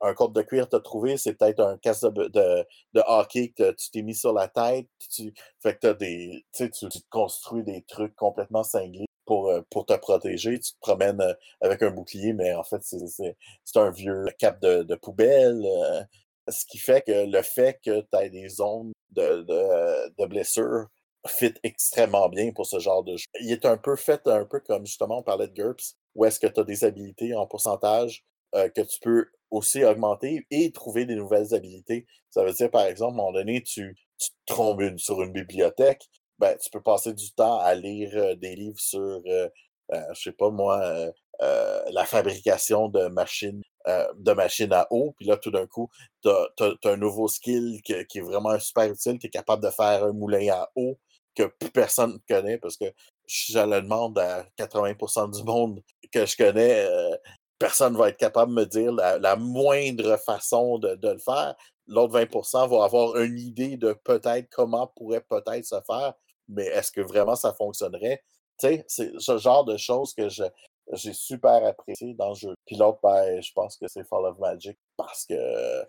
[0.00, 3.52] un code de cuir que tu as trouvé, c'est peut-être un casque de, de, hockey
[3.54, 4.86] que tu t'es mis sur la tête.
[5.10, 9.60] Tu, fait que as des, tu, tu te construis des trucs complètement cinglés pour, euh,
[9.70, 10.58] pour te protéger.
[10.58, 13.36] Tu te promènes euh, avec un bouclier, mais en fait, c'est,
[13.76, 15.62] un vieux cap de, de poubelle.
[15.64, 16.02] Euh,
[16.48, 20.88] ce qui fait que le fait que tu aies des zones de, de, de blessures
[21.26, 23.24] fit extrêmement bien pour ce genre de jeu.
[23.40, 26.38] Il est un peu fait un peu comme justement on parlait de GURPS, où est-ce
[26.38, 31.06] que tu as des habilités en pourcentage euh, que tu peux aussi augmenter et trouver
[31.06, 32.06] des nouvelles habilités.
[32.30, 36.08] Ça veut dire, par exemple, à un moment donné, tu, tu te sur une bibliothèque,
[36.38, 39.48] ben, tu peux passer du temps à lire euh, des livres sur, euh,
[39.90, 45.14] je sais pas moi, la fabrication de machines, de machines à eau.
[45.16, 45.90] Puis là, tout d'un coup,
[46.22, 49.18] tu as, un nouveau skill qui, qui, est vraiment super utile.
[49.18, 50.98] Tu es capable de faire un moulin à eau
[51.34, 52.86] que plus personne ne connaît parce que
[53.26, 55.82] je le demande à 80% du monde
[56.12, 57.16] que je connais, euh,
[57.58, 61.54] personne ne va être capable de me dire la, moindre façon de, le faire.
[61.86, 66.14] l'autre 20% va avoir une idée de peut-être comment pourrait peut-être se faire,
[66.48, 68.22] mais est-ce que vraiment ça fonctionnerait?
[68.60, 70.44] Tu sais, c'est ce genre de choses que je,
[70.92, 72.54] j'ai super apprécié dans le jeu.
[72.66, 75.34] Puis l'autre, ben, je pense que c'est Fall of Magic parce que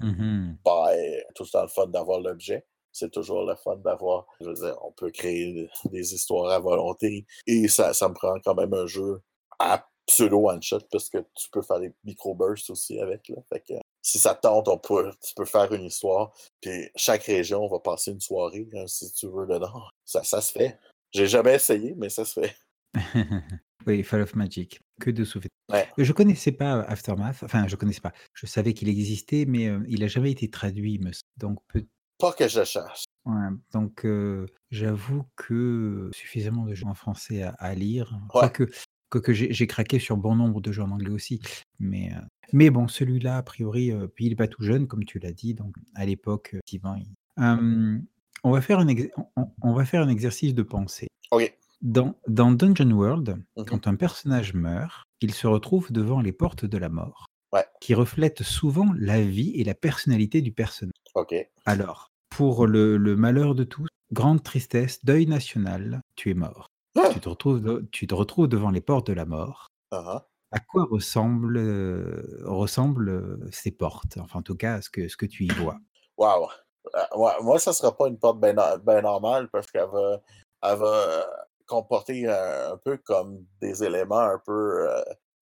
[0.03, 2.65] Mmh ben, tout le temps le fun d'avoir l'objet.
[2.95, 7.25] C'est toujours le fun d'avoir, je veux dire, on peut créer des histoires à volonté
[7.45, 9.21] et ça, ça me prend quand même un jeu
[9.59, 13.27] à pseudo one-shot parce que tu peux faire des micro-bursts aussi avec.
[13.27, 13.35] Là.
[13.51, 16.31] Fait que, si ça te tente, on peut, tu peux faire une histoire.
[16.61, 19.83] Puis chaque région va passer une soirée, hein, si tu veux, dedans.
[20.05, 20.79] Ça, ça se fait.
[21.11, 22.55] J'ai jamais essayé, mais ça se fait.
[23.87, 25.51] Oui, Fall of Magic, que de souvenirs.
[25.71, 25.87] Ouais.
[25.97, 28.13] Je connaissais pas Aftermath, enfin je connaissais pas.
[28.33, 30.99] Je savais qu'il existait, mais heu, il a jamais été traduit,
[31.37, 31.85] donc peut
[32.19, 33.05] Pas que je cherche.
[33.25, 38.49] ouais, donc heu, j'avoue que suffisamment de jeux en français à à lire, Ouais.
[39.09, 41.41] quoique j'ai craqué sur bon nombre de jeux en anglais aussi,
[41.79, 42.21] mais heu,
[42.53, 45.33] mais bon, celui-là, a priori, heu, puis il est pas tout jeune comme tu l'as
[45.33, 46.81] dit, donc à l'époque, il
[47.39, 48.05] hem,
[48.43, 48.87] on va faire un
[49.61, 51.07] on va faire un exercice de pensée.
[51.31, 51.55] OK.
[51.81, 56.65] Dans dans Dungeon World, Mmh quand un personnage meurt, il se retrouve devant les portes
[56.65, 57.65] de la mort, Ouais.
[57.81, 60.93] qui reflètent souvent la vie et la personnalité du personnage.
[61.15, 61.33] OK.
[61.65, 66.69] Alors, pour le le malheur de tous, grande tristesse, deuil national, tu es mort.
[67.11, 69.67] Tu te retrouves de tu te retrouves devant les portes de la mort.
[69.91, 70.21] Uh-huh.
[70.51, 71.57] À quoi ressemblent,
[72.43, 74.17] ressemblent, heu, ces portes?
[74.17, 75.77] Enfin, en tout cas, ce que ce que tu y vois.
[76.17, 76.49] Wow!
[76.95, 80.21] Euh, ouais, moi, ça sera pas une porte bien no ben normale parce qu'elle va
[80.63, 81.23] elle va, heu,
[81.65, 84.87] comporter un un peu comme des éléments un peu,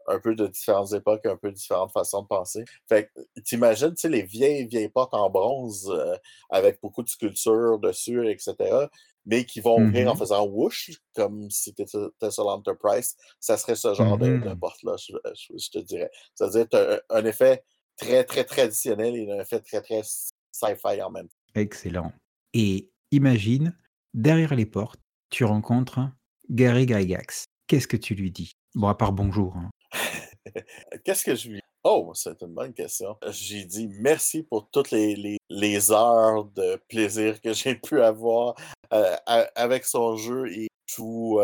[0.08, 2.64] un peu de différentes époques, un peu différentes façons de penser.
[2.89, 6.18] Fait que tu imagines, tu sais, les vieilles, vieilles portes en bronze, heu,
[6.49, 8.89] avec beaucoup de sculptures dessus et cetera,
[9.26, 13.16] mais qui vont Mmh ouvrir en faisant whoosh, comme si tu étais sur l'Enterprise.
[13.39, 14.60] Ça serait ce genre de de Mmh mh.
[14.60, 16.12] porte-là, je je je te dirais.
[16.36, 17.64] C'est-à-dire, un un effet
[17.97, 22.14] très, très traditionnel et un effet très, très sci-fi en même Excellent
[22.54, 23.76] et imagine,
[24.14, 24.99] derrière les portes,
[25.30, 25.99] tu rencontres
[26.49, 27.45] Gary Gygax.
[27.68, 28.51] Qu'est-ce que tu lui dis?
[28.76, 29.70] Bon, à part bonjour, hein.
[31.04, 33.18] Qu'est-ce que je lui oh, c'est une bonne question.
[33.30, 38.56] J'ai dit: «Merci pour toutes les les les heures de plaisir que j'ai pu avoir,
[38.94, 41.39] heu, a avec son jeu et tout,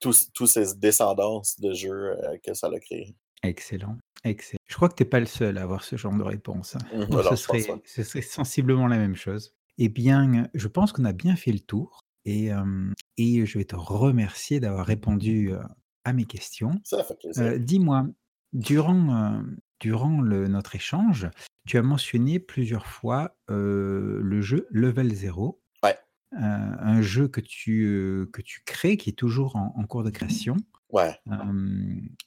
[0.00, 3.14] tous tous ses descendances de jeux, heu, que ça l'a créé».
[3.42, 4.58] Excellent, excellent.
[4.66, 6.76] Je crois que tu es pas le seul à avoir ce genre de réponse.
[6.92, 9.54] Mmh, Moi, ce serait ce serait sensiblement la même chose.
[9.78, 13.64] Eh bien, je pense qu'on a bien fait le tour et hem et je vais
[13.64, 15.60] te remercier d'avoir répondu, heu,
[16.04, 16.72] à mes questions.
[16.82, 17.44] Ça fait plaisir.
[17.44, 18.06] Heu, dis-moi,
[18.52, 21.28] durant, heu, durant le notre échange,
[21.66, 25.98] tu as mentionné plusieurs fois, heu, le jeu Level Zero, Ouais.
[26.32, 30.56] un jeu que tu, que tu crées, qui est toujours en en cours de création.
[30.88, 31.20] Ouais.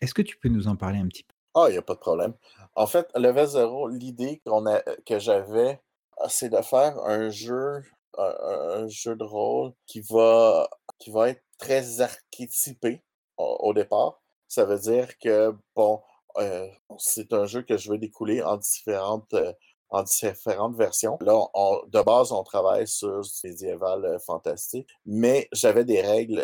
[0.01, 1.33] Est-ce que tu peux nous en parler un petit peu?
[1.53, 2.33] Ah, il y a pas de problème.
[2.75, 5.81] En fait, Level Zero, l'idée qu'on a que j'avais,
[6.19, 7.81] ah, c'est de faire un jeu
[8.19, 10.69] un jeu de rôle qui va
[10.99, 13.03] qui va être très archétypé
[13.37, 14.21] au départ.
[14.47, 16.01] Ça veut dire que, bon,
[16.39, 16.69] heu,
[16.99, 19.53] c'est un jeu que je veux découler en différentes, heu,
[19.89, 21.17] en différentes versions.
[21.21, 26.43] Là, on de base, on travaille sur médiéval, heu, fantastique, mais j'avais des règles,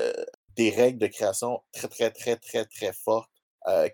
[0.57, 3.29] des règles de création très, très, très, très, très fortes,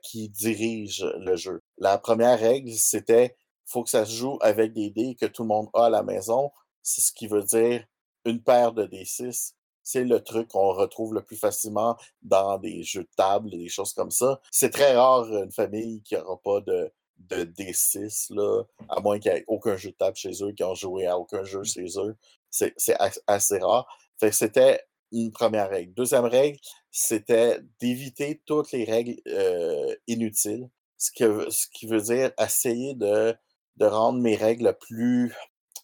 [0.04, 1.62] qui dirigent le jeu.
[1.78, 3.36] La 1re règle, c'était:
[3.68, 6.04] faut que ça se joue avec des dés que tout le monde a à la
[6.04, 6.52] maison.
[6.84, 7.86] C'est ce qui veut dire
[8.26, 9.52] une paire de D6.
[9.92, 13.70] C'est le truc qu'on retrouve le plus facilement dans des jeux de table et des
[13.70, 14.40] choses comme ça.
[14.52, 19.32] C'est très rare, une famille qui aura pas de de D6 là, à moins qu'il
[19.32, 21.88] y ait aucun jeu de table chez eux, qu'ils ont joué à aucun jeu chez
[21.98, 22.16] eux.
[22.52, 23.88] C'est c'est as assez rare.
[24.32, 24.80] C'était
[25.12, 25.94] une 1re règle.
[25.96, 26.60] 2e règle,
[26.92, 30.70] c'était d'éviter toutes les règles, heu, inutiles.
[31.00, 33.36] Ce que ce qui veut dire essayer de
[33.78, 35.34] de rendre mes règles plus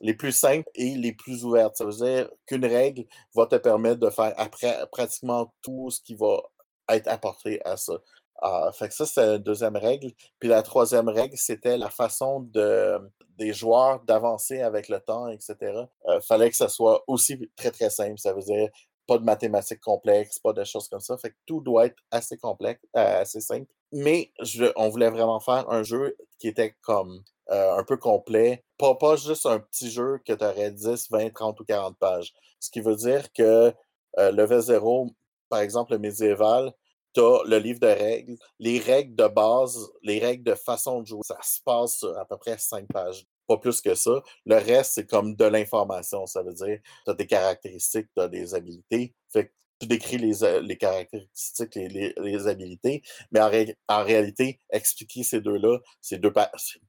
[0.02, 1.76] les plus simples et les plus ouvertes.
[1.78, 6.16] Ça veut dire qu'une règle va te permettre de faire après pratiquement tout ce qui
[6.16, 6.42] va
[6.90, 7.94] être apporté à ça.
[8.42, 10.12] Ah, ça, c'était la 2e règle.
[10.40, 13.00] Puis la 3e règle, c'était la façon de
[13.38, 15.90] des joueurs d'avancer avec le temps et cetera.
[16.08, 18.18] Heu, fallait que ça soit aussi très, très simple.
[18.20, 18.70] Ça veut dire
[19.08, 21.18] pas de mathématiques complexes, pas de choses comme ça.
[21.18, 23.72] Fait que tout doit être assez complexe, heu, assez simple.
[23.92, 26.16] Mais je on voulait vraiment faire un jeu
[26.46, 28.64] qui était comme, heu, un peu complet.
[28.78, 32.34] Pas pas juste un petit jeu que tu aurais 10, 20, 30 ou 40 pages.
[32.60, 33.74] Ce qui veut dire que,
[34.20, 35.10] heu, Level Zero,
[35.50, 36.74] par exemple, le médiéval,
[37.14, 41.08] tu as le livre de règles, les règles de base, les règles de façon de
[41.08, 41.22] jouer.
[41.26, 44.22] Ça se passe sur à peu près 5 pages, pas plus que ça.
[44.46, 46.26] Le reste, c'est comme de l'information.
[46.26, 49.14] Ça veut dire, tu as des caractéristiques, tu as des habilités.
[49.32, 53.50] Fait que tu décris les, euh, les caractéristiques, les, les, habilités, mais en,
[53.90, 56.34] en, réalité, expliquer ces deux-là, ces deux,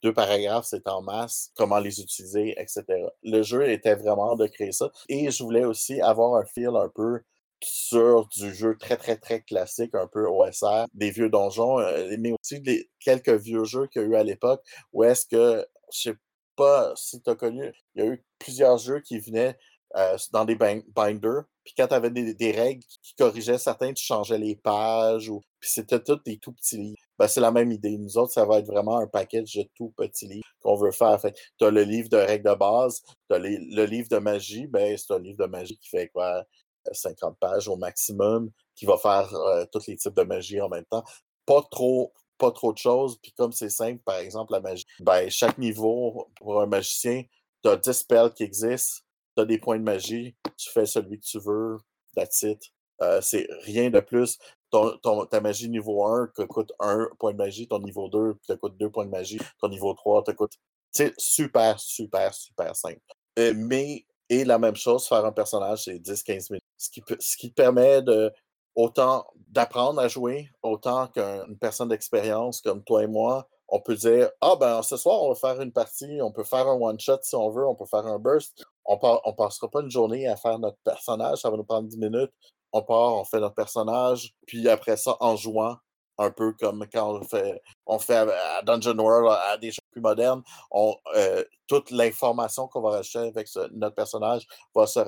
[0.02, 2.84] deux paragraphes, c'est en masse, comment les utiliser, etc.
[3.22, 4.90] Le jeu était vraiment de créer ça.
[5.08, 7.20] Et je voulais aussi avoir un feel un peu
[7.62, 12.32] sur du jeu très, très, très classique, un peu OSR, des vieux donjons, euh, mais
[12.32, 14.62] aussi des, quelques vieux jeux qu'il y a eu à l'époque,
[14.92, 16.16] où est-ce que, je sais
[16.56, 19.56] pas si tu as connu, il y a eu plusieurs jeux qui venaient
[19.94, 21.44] euh, dans des binders.
[21.64, 25.28] Puis quand tu avais des, règles qui corrigeaient certains, tu changeais les pages.
[25.28, 25.40] Ou...
[25.60, 27.02] Puis c'était tout des tout petits livres.
[27.18, 27.96] Ben, c'est la même idée.
[27.98, 31.18] Nous autres, ça va être vraiment un package de tout petits livres qu'on veut faire.
[31.58, 34.66] Tu as le livre de règles de base, tu as le livre de magie.
[34.66, 36.44] Ben, c'est un livre de magie qui fait quoi
[36.92, 40.68] 50 euh, pages au maximum, qui va faire euh, tous les types de magie en
[40.68, 41.04] même temps.
[41.46, 43.18] Pas trop pas trop de choses.
[43.22, 47.22] Puis comme c'est simple, par exemple, la magie, ben, chaque niveau pour un magicien,
[47.62, 49.02] tu as 10 spells qui existent
[49.36, 51.78] tu as des points de magie, tu fais celui que tu veux,
[52.14, 52.60] that's it.
[53.02, 54.38] Euh, c'est rien de plus.
[54.70, 58.54] Ton, ta magie niveau 1 te coûte 1 point de magie, ton niveau 2 te
[58.54, 60.54] coûte 2 points de magie, ton niveau 3 te coûte.
[60.90, 63.00] C'est super, super, super simple.
[63.38, 66.64] Euh, mais, et la même chose, faire un personnage, c'est 10-15 minutes.
[66.78, 68.32] Ce qui, ce qui te permet de
[68.74, 74.30] autant d'apprendre à jouer, autant qu'une personne d'expérience comme toi et moi, on peut dire
[74.40, 77.34] Ah, ben ce soir, on va faire une partie, on peut faire un one-shot si
[77.34, 78.64] on veut, on peut faire un burst.
[78.86, 81.98] On ne passera pas une journée à faire notre personnage, ça va nous prendre 10
[81.98, 82.32] minutes.
[82.72, 85.76] On part, on fait notre personnage, puis après ça, en jouant,
[86.18, 90.00] un peu comme quand on fait, on fait à Dungeon World, à des jeux plus
[90.00, 95.00] modernes, on, euh, toute l'information qu'on va rajouter avec notre personnage va se,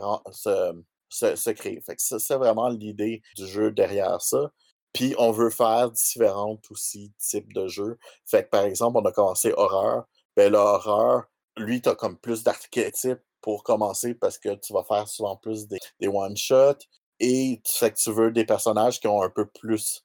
[1.10, 1.82] se, se, créer.
[1.96, 4.50] c'est vraiment l'idée du jeu derrière ça.
[4.92, 7.98] Puis on veut faire différents aussi types de jeux.
[8.26, 10.04] Fait que par exemple, on a commencé horreur.
[10.36, 11.24] Ben l'horreur,
[11.56, 15.66] lui, tu as comme plus d'archétypes pour commencer parce que tu vas faire souvent plus
[15.68, 16.84] des, one-shots.
[17.20, 20.04] Et fait que tu veux des personnages qui ont un peu plus.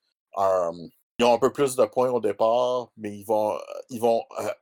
[1.19, 3.57] de points au départ, mais ils vont,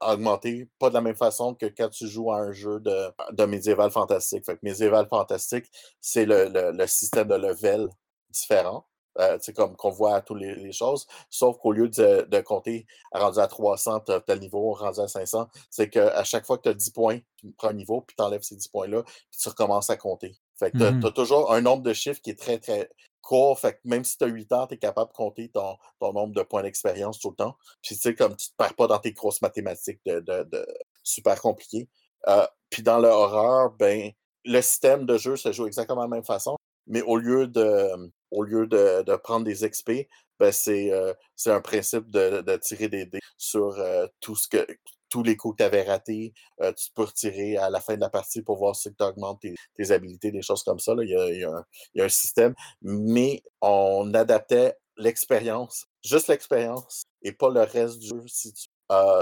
[0.01, 3.45] augmenter pas de la même façon que quand tu joues à un jeu de, de
[3.45, 4.45] médiéval fantastique.
[4.45, 5.65] Fait que médiéval fantastique,
[6.01, 7.89] c'est le, système de level
[8.30, 8.86] différent.
[9.20, 11.05] Euh, comme qu'on voit à toutes les, choses.
[11.30, 15.07] Sauf qu'au lieu de, de, compter rendu à 300, tu as tel niveau, rendu à
[15.09, 18.16] 500, c'est qu'à chaque fois que tu as 10 points, tu prends un niveau, puis
[18.16, 20.38] tu enlèves ces 10 points-là, puis tu recommences à compter.
[20.57, 22.89] Fait que tu as, mmh toujours un nombre de chiffres qui est très, très
[23.22, 23.59] court.
[23.59, 26.14] Fait que même si tu as 8 ans, tu es capable de compter ton, ton
[26.14, 27.57] nombre de points d'expérience tout le temps.
[27.82, 30.68] Puis tu sais, comme tu te perds pas dans tes grosses mathématiques de, de,
[31.03, 31.89] super compliquées.
[32.30, 34.12] Euh, puis dans le horreur, ben,
[34.45, 36.55] le système de jeu se joue exactement de la même façon,
[36.88, 40.07] mais au lieu de, au lieu de, prendre des XP,
[40.39, 44.65] ben euh, c'est un principe de, tirer des dés sur euh, tout ce que
[45.09, 47.99] tous les coups que tu avais ratés, euh, tu peux retirer à la fin de
[47.99, 49.41] la partie pour voir si tu augmentes
[49.75, 50.93] tes, habilités, des choses comme ça.
[51.01, 57.99] Il, y a, un, système, mais on adaptait l'expérience, juste l'expérience, et pas le reste
[57.99, 58.23] du jeu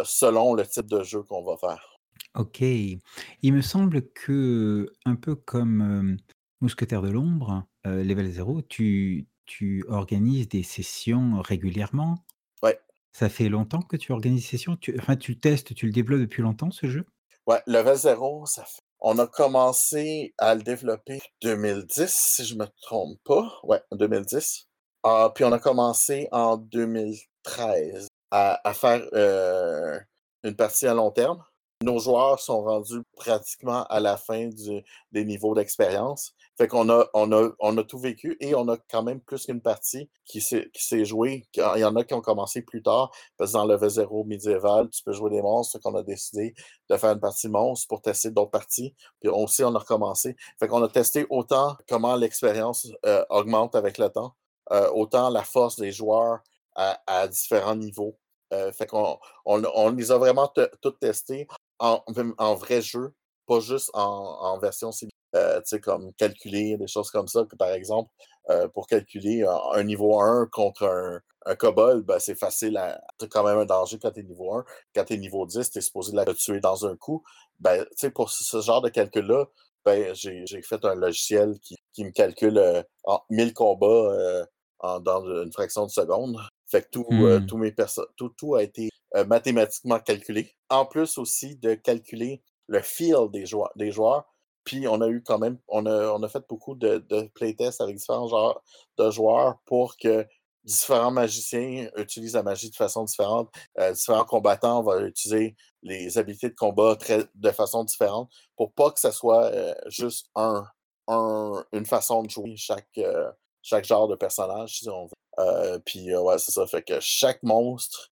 [0.05, 1.99] selon le type de jeu qu'on va faire.
[2.35, 2.61] Ok.
[2.61, 6.17] Il me semble que, un peu comme
[6.61, 12.23] Mousquetaire de l'ombre, euh, Level 0, tu tu organises des sessions régulièrement?
[12.61, 12.79] Ouais.
[13.13, 14.75] Ça fait longtemps que tu organises des sessions?
[14.75, 17.05] Tu enfin, tu le testes, tu le développes depuis longtemps, ce jeu?
[17.47, 22.55] Ouais, Level 0, ça fait on a commencé à le développer en 2010, si je
[22.55, 23.59] me trompe pas.
[23.63, 24.67] Ouais, en 2010.
[25.03, 29.99] Ah, puis on a commencé en 2013 à à faire, euh,
[30.43, 31.43] une partie à long terme.
[31.81, 34.83] Nos joueurs sont rendus pratiquement à la fin du
[35.13, 36.35] des niveaux d'expérience.
[36.59, 39.45] Fait qu'on a, on a, on a tout vécu et on a quand même plus
[39.45, 41.47] qu'une partie qui s'est, jouée.
[41.55, 44.89] Il y en a qui ont commencé plus tard, parce que dans le V0 médiéval,
[44.89, 46.53] tu peux jouer des monstres, qu'on a décidé
[46.89, 48.93] de faire une partie monstre pour tester d'autres parties.
[49.21, 50.35] Puis aussi, on a recommencé.
[50.59, 54.35] Fait qu'on a testé autant comment l'expérience euh, augmente avec le temps,
[54.73, 56.39] euh, autant la force des joueurs
[56.75, 58.17] à, différents niveaux.
[58.51, 60.51] Euh, fait qu'on on, on, les a vraiment
[60.81, 61.47] toutes testées
[61.79, 62.03] en,
[62.37, 63.13] en vrai jeu,
[63.47, 64.91] pas juste en, version
[65.35, 68.09] euh, comme calculer des choses comme ça, que par exemple,
[68.49, 72.99] euh, pour calculer un, niveau 1 contre un, un kobold, ben, c'est facile à.
[73.19, 74.65] Tu quand même un danger quand tu es niveau 1.
[74.95, 77.23] Quand tu es niveau 10, tu es supposé la tuer dans un coup.
[77.59, 79.45] Ben, pour ce genre de calcul-là,
[79.85, 84.45] ben, j'ai fait un logiciel qui, qui me calcule euh, en 1000 combats
[84.79, 86.37] en, dans une fraction de seconde.
[86.67, 87.05] Fait que tout,
[87.47, 87.73] tous mes
[88.15, 88.89] tout, tout a été
[89.27, 90.55] mathématiquement calculé.
[90.69, 94.25] En plus aussi de calculer le feel des joueurs, des joueurs
[94.63, 96.99] puis on a eu quand même, on a, fait beaucoup de,
[97.33, 98.63] playtests avec différents genres
[98.97, 100.27] de joueurs pour que
[100.63, 103.49] différents magiciens utilisent la magie de façon différente.
[103.79, 106.97] Euh, différents combattants vont utiliser les habiletés de combat
[107.35, 110.65] de façon différente pour pas que ce soit euh, juste un,
[111.07, 113.31] un, une façon de jouer chaque, euh,
[113.61, 115.79] chaque genre de personnage, si on veut.
[115.85, 116.67] puis ouais, c'est ça.
[116.67, 118.11] Fait que chaque monstre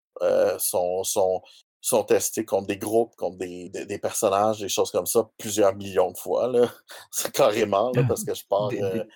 [0.58, 1.42] sont,
[1.86, 6.10] sont testés contre des groupes, contre des, des, personnages, des choses comme ça, plusieurs millions
[6.10, 6.48] de fois.
[6.48, 6.68] Là.
[7.12, 8.68] C'est carrément là, parce que je pars.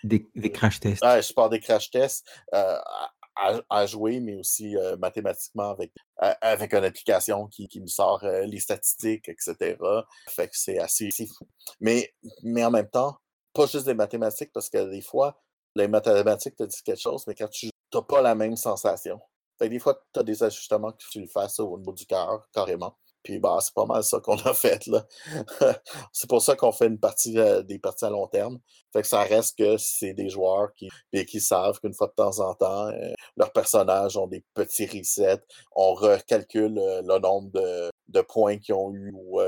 [0.05, 1.05] Des, des, crash tests.
[1.05, 7.49] Ouais, je pars des crash tests à, jouer, mais aussi mathématiquement avec, avec une application
[7.49, 9.77] qui, qui me sort les statistiques, etc.
[10.29, 11.47] Fait que c'est assez fou.
[11.81, 12.15] Mais,
[12.45, 13.17] mais en même temps,
[13.53, 15.43] pas juste des mathématiques, parce que des fois,
[15.75, 19.21] les mathématiques te disent quelque chose, mais quand tu n'as pas la même sensation.
[19.69, 22.97] Des fois, tu as des ajustements que tu le fasses au niveau du cœur, carrément.
[23.23, 25.07] Puis bah, c'est pas mal ça qu'on a fait là.
[26.13, 28.59] c'est pour ça qu'on fait une partie euh, des parties à long terme.
[28.93, 30.89] Fait que ça reste que c'est des joueurs qui,
[31.27, 35.41] qui savent qu'une fois de temps en temps, euh, leurs personnages ont des petits resets.
[35.77, 39.41] On recalcule euh, le nombre de, de points qu'ils ont eu ou,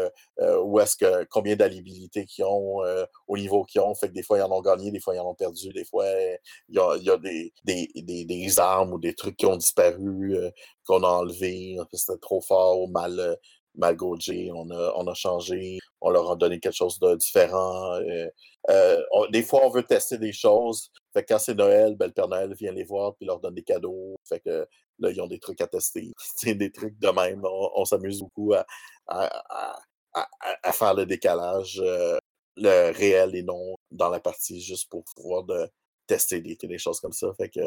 [0.62, 2.78] ou est-ce que combien d'alibilités qu'ils ont
[3.26, 3.95] au niveau qu'ils ont.
[3.95, 5.84] Fait que des fois ils en ont gagné, des fois ils en ont perdu, des
[5.84, 6.07] fois
[6.68, 9.57] il y a, y a des, des, des, des, armes ou des trucs qui ont
[9.57, 10.36] disparu,
[10.86, 13.36] qu'on a enlevés, c'était trop fort ou mal
[13.74, 17.99] Malgojé, on a, on a changé, on leur a donné quelque chose de différent.
[18.71, 20.91] Euh, des fois, on veut tester des choses.
[21.13, 23.63] Fait quand c'est Noël, ben, le Père Noël vient les voir puis leur donne des
[23.63, 24.17] cadeaux.
[24.25, 24.67] Fait que
[24.99, 26.13] là, ils ont des trucs à tester.
[26.37, 27.43] C'est des trucs de même.
[27.45, 28.65] On, s'amuse beaucoup à,
[29.09, 32.19] à, faire le décalage, euh,
[32.57, 35.69] le réel et non dans la partie juste pour pouvoir de,
[36.07, 37.33] tester des, des, choses comme ça.
[37.35, 37.61] Fait que,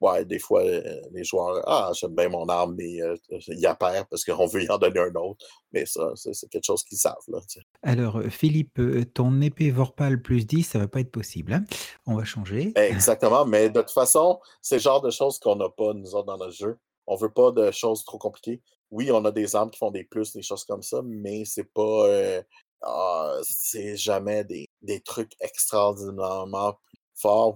[0.00, 3.16] ouais, des fois, euh, les joueurs, ah, j'aime bien mon arme, mais euh,
[3.48, 5.44] il y a peur parce qu'on veut y en donner un autre.
[5.72, 7.14] Mais ça, c'est quelque chose qu'ils savent.
[7.28, 7.40] Là,
[7.82, 8.80] Alors, euh, Philippe,
[9.14, 11.52] ton épée Vorpal plus 10, ça va pas être possible.
[11.52, 11.64] Hein?
[12.06, 12.72] On va changer.
[12.76, 16.26] Exactement, mais de toute façon, c'est le genre de choses qu'on n'a pas, nous autres,
[16.26, 16.78] dans notre jeu.
[17.06, 18.62] On veut pas de choses trop compliquées.
[18.90, 21.72] Oui, on a des armes qui font des plus, des choses comme ça, mais c'est
[21.72, 22.42] pas.
[22.82, 26.74] Ah, c'est jamais des, des trucs extraordinairement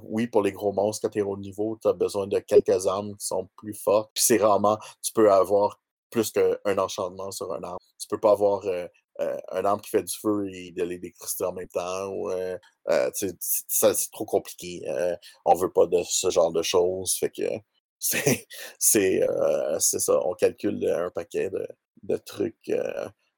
[0.05, 2.87] Oui, pour les gros monstres, quand tu es au niveau, tu as besoin de quelques
[2.87, 4.11] armes qui sont plus fortes.
[4.15, 7.79] Puis c'est rarement, tu peux avoir plus qu'un enchantement sur un arme.
[7.99, 8.87] Tu peux pas avoir euh,
[9.21, 12.31] euh, un arme qui fait du feu et de l'électricité en même temps.
[12.31, 12.57] Euh,
[13.13, 14.83] c'est trop compliqué.
[15.45, 17.15] on veut pas de ce genre de choses.
[17.15, 17.43] Fait que
[18.79, 19.27] c'est
[19.79, 20.21] c'est ça.
[20.25, 21.51] On calcule un paquet
[22.03, 22.71] de trucs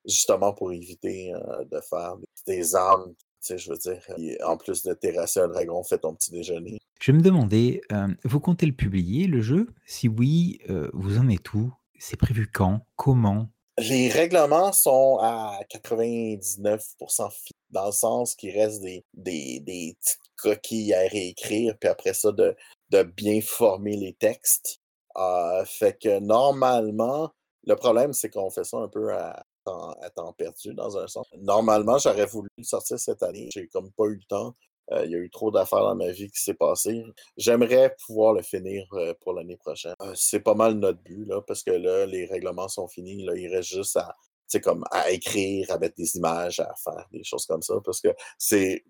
[0.05, 1.33] justement pour éviter
[1.71, 2.17] de faire
[2.47, 3.15] des armes
[3.55, 4.01] je veux dire,
[4.47, 6.79] en plus de terrasser un dragon, fais ton petit déjeuner.
[7.01, 9.69] Je me demandais, euh, vous comptez le publier, le jeu?
[9.85, 11.73] Si oui, euh, vous en êtes où?
[11.99, 12.81] C'est prévu quand?
[12.97, 13.49] Comment?
[13.79, 17.31] Les règlements sont à 99%
[17.71, 22.33] dans le sens qu'il reste des, des, des, petites coquilles à réécrire, puis après ça,
[22.33, 22.57] de,
[22.91, 24.81] de bien former les textes.
[25.19, 27.31] Euh, fait que normalement,
[27.67, 31.27] le problème, c'est qu'on fait ça un peu à, à temps perdu dans un sens.
[31.39, 33.49] Normalement, j'aurais voulu le sortir cette année.
[33.53, 34.55] J'ai comme pas eu le temps.
[34.93, 37.05] Euh, il y a eu trop d'affaires dans ma vie qui s'est passé.
[37.37, 39.95] J'aimerais pouvoir le finir euh, pour l'année prochaine.
[40.01, 43.25] Euh, c'est pas mal notre but, là, parce que là, les règlements sont finis.
[43.25, 44.15] Là, il reste juste à,
[44.63, 47.75] comme à écrire, à mettre des images, à faire des choses comme ça.
[47.85, 48.85] Parce que c'est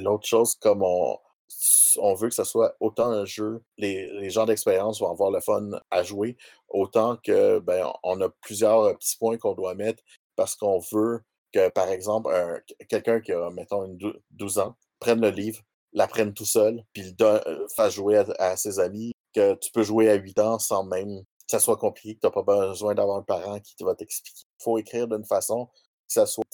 [0.00, 1.16] l'autre chose, comme on,
[1.98, 5.70] on veut que ce soit autant un jeu, les, gens d'expérience vont avoir le fun
[5.90, 6.36] à jouer,
[6.68, 10.02] autant que ben, on a plusieurs petits points qu'on doit mettre
[10.36, 11.22] parce qu'on veut
[11.52, 12.30] que, par exemple,
[12.88, 13.98] quelqu'un qui a, mettons, une
[14.30, 18.78] 12 ans, prenne le livre, l'apprenne tout seul, puis le euh, fasse jouer à, ses
[18.78, 22.20] amis, que tu peux jouer à 8 ans sans même que ça soit compliqué, que
[22.20, 24.42] tu n'as pas besoin d'avoir un parent qui va t'expliquer.
[24.60, 26.44] Il faut écrire d'une façon que ça soit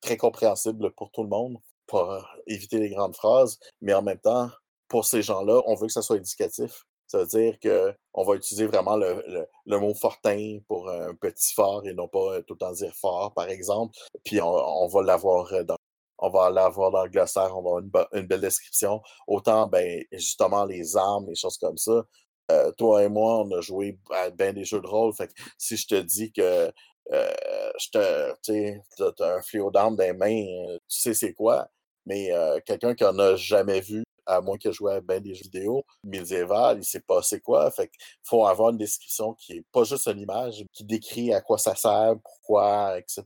[0.00, 4.18] très compréhensible pour tout le monde, pour euh, éviter les grandes phrases, mais en même
[4.18, 4.50] temps,
[4.88, 6.84] pour ces gens-là, on veut que ça soit éducatif.
[7.06, 11.86] Ça veut dire qu'on va utiliser vraiment le, le, mot fortin pour un petit fort
[11.86, 13.94] et non pas tout le temps dire fort, par exemple.
[14.24, 15.76] Puis on, va l'avoir dans
[16.18, 19.02] on va l'avoir dans le glossaire, on va avoir une, belle description.
[19.26, 22.04] Autant, ben, justement, les armes, les choses comme ça.
[22.50, 25.14] Euh, toi et moi, on a joué à bien des jeux de rôle.
[25.14, 26.72] Fait que si je te dis que
[27.12, 27.32] euh,
[27.78, 31.68] je te, tu as un fléau d'armes dans les mains, euh, tu sais c'est quoi.
[32.06, 35.20] Mais euh, quelqu'un qui en a jamais vu, à moins qu'il ait joué à bien
[35.20, 37.70] des jeux vidéo médiévales, il sait pas c'est quoi.
[37.70, 37.90] Fait
[38.24, 41.74] faut avoir une description qui est pas juste une image, qui décrit à quoi ça
[41.74, 43.22] sert, pourquoi, etc.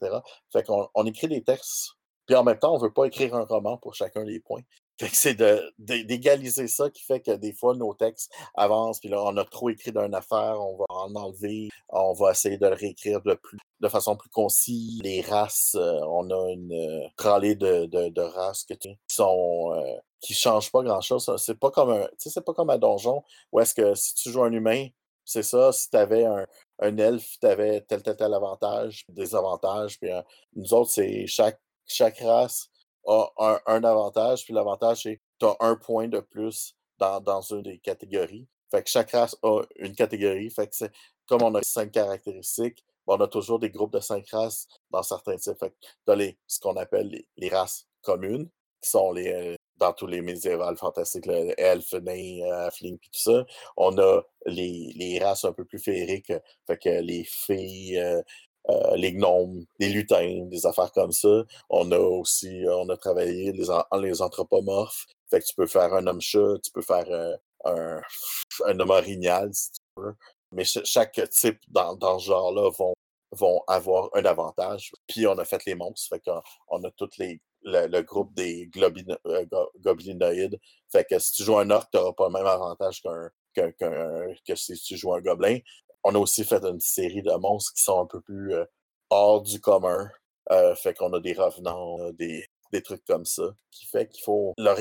[0.53, 1.93] Fait qu'on on écrit des textes.
[2.27, 4.63] Puis en même temps, on veut pas écrire un roman pour chacun des points.
[4.99, 5.37] Que c'est
[5.79, 9.71] d'égaliser ça qui fait que des fois, nos textes avancent, puis là, on a trop
[9.71, 13.59] écrit d'une affaire, on va en enlever, on va essayer de le réécrire de, plus,
[13.81, 15.01] de façon plus concise.
[15.03, 20.35] Les races, euh, on a une euh, de, de, de, races qui sont euh, qui
[20.35, 21.33] changent pas grand-chose.
[21.39, 23.23] C'est pas comme un, c'est pas comme un donjon
[23.53, 24.89] où est-ce que si tu joues un humain,
[25.25, 26.45] c'est ça, si tu avais un,
[26.81, 30.11] un elfe, tu avais tel, tel, tel avantage, des avantages, puis
[30.57, 32.69] nous autres, c'est chaque, chaque race
[33.09, 37.41] a un, avantage, puis l'avantage, c'est que tu as un point de plus dans, dans
[37.41, 38.47] une des catégories.
[38.71, 40.51] Fait que chaque race a une catégorie.
[40.51, 40.85] Fait que
[41.27, 45.37] comme on a cinq caractéristiques, on a toujours des groupes de cinq races dans certains
[45.37, 45.59] types.
[45.59, 45.73] Fait
[46.07, 48.49] que les, ce qu'on appelle les, races communes,
[48.83, 53.47] qui sont les, euh, dans tous les médiévales fantastiques, le elfe, nain, euh, tout ça.
[53.77, 56.33] On a les, les, races un peu plus féeriques,
[56.67, 58.23] fait que les fées, euh,
[58.71, 61.45] euh, les gnomes, les lutins, des affaires comme ça.
[61.71, 63.67] On a aussi, on a travaillé les,
[64.01, 65.07] les anthropomorphes.
[65.31, 67.07] Fait que tu peux faire un homme-chat, tu peux faire
[67.65, 68.01] un,
[68.67, 70.15] un homme orignal, si tu veux.
[70.53, 72.95] Mais chaque type dans, dans ce genre-là vont,
[73.33, 74.93] vont avoir un avantage.
[75.07, 78.71] Puis on a fait les monstres, fait qu'on on a tous les le, groupe des
[78.77, 79.47] euh,
[79.81, 80.59] goblinoïdes.
[80.91, 83.73] Fait que si tu joues un orc, tu n'auras pas le même avantage qu'un,
[84.47, 85.59] que si tu joues un gobelin.
[86.05, 88.65] On a aussi fait une série de monstres qui sont un peu plus euh,
[89.11, 90.11] hors du commun.
[90.51, 94.55] Euh, fait qu'on a des revenants, des, des trucs comme ça, qui fait qu'il faut
[94.57, 94.79] leur,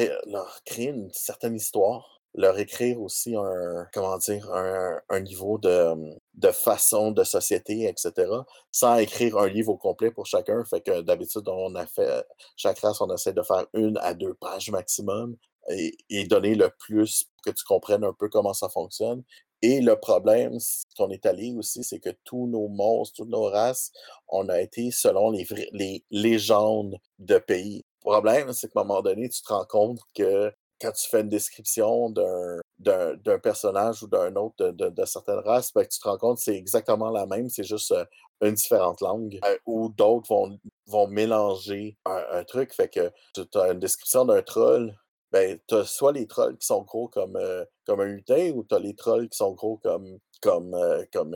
[0.66, 7.24] créer une certaine histoire leur écrire aussi un, comment dire, un, niveau de, façon de
[7.24, 8.32] société, etc.,
[8.72, 10.64] sans écrire un livre au complet pour chacun.
[10.66, 12.24] Fait que d'habitude, on a fait,
[12.56, 15.36] chaque race, on essaie de faire une à deux pages maximum
[15.70, 19.24] et donner le plus pour que tu comprennes un peu comment ça fonctionne.
[19.62, 20.58] Et le problème
[20.98, 23.92] qu'on est allé aussi, c'est que tous nos monstres, toutes nos races,
[24.28, 27.84] on a été selon les, légendes de pays.
[28.06, 31.22] Le problème, c'est qu'à un moment donné, tu te rends compte que quand tu fais
[31.22, 36.18] une description d'un personnage ou d'un autre de, de, certaines races, ben, tu te rends
[36.18, 38.06] compte que c'est exactement la même, c'est juste euh,
[38.42, 39.40] une différente langue.
[39.44, 42.74] Euh, ou d'autres vont, mélanger un, truc.
[42.74, 44.96] Fait que tu as une description d'un troll,
[45.32, 48.64] ben, tu as soit les trolls qui sont gros comme, euh, comme un lutin, ou
[48.64, 50.76] tu as les trolls qui sont gros comme, comme,
[51.12, 51.36] comme,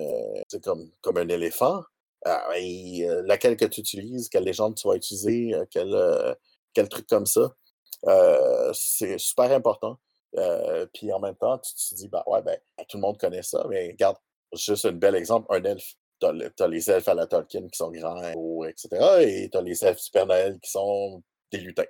[0.64, 1.82] comme, comme un éléphant.
[2.26, 2.50] Ah,
[3.26, 5.96] laquelle que tu utilises, quelle légende tu vas utiliser, quel,
[6.74, 7.56] quel truc comme ça.
[8.08, 10.00] Euh, c'est super important.
[10.38, 13.44] Euh, puis en même temps, tu te dis, bah ouais, ben, tout le monde connaît
[13.44, 14.18] ça, mais regarde,
[14.54, 15.96] juste un bel exemple, un elfe.
[16.20, 18.90] Tu as, les elfes à la Tolkien qui sont grands, etc.
[19.22, 21.84] Et tu as les elfes Super Noël qui sont des lutins.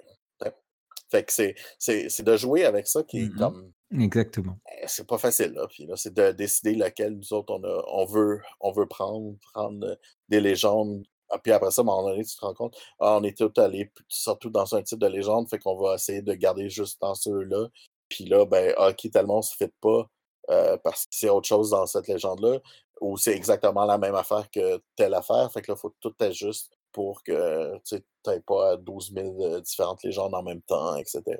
[1.12, 3.72] Fait que c'est de jouer avec ça qui est mmh comme.
[4.00, 4.58] Exactement.
[4.72, 5.68] Eh, c'est pas facile, là.
[5.68, 9.36] Puis là, c'est de décider lequel nous autres on, a, on, veut, on veut prendre,
[9.54, 9.98] prendre
[10.30, 13.18] des légendes ah, puis après ça, à un moment donné, tu te rends compte, ah,
[13.20, 16.34] on est tous allés surtout dans un type de légende, fait qu'on va essayer de
[16.34, 17.68] garder juste dans ceux-là.
[18.10, 20.10] Puis là, ben, ok, tellement on se fait pas
[20.50, 22.60] euh, parce que c'est autre chose dans cette légende-là,
[23.00, 25.50] ou c'est exactement la même affaire que telle affaire.
[25.54, 27.96] Fait que là, il faut tout ajuster pour que tu
[28.28, 31.38] n'aies pas 12 000 euh, différentes légendes en même temps, etc.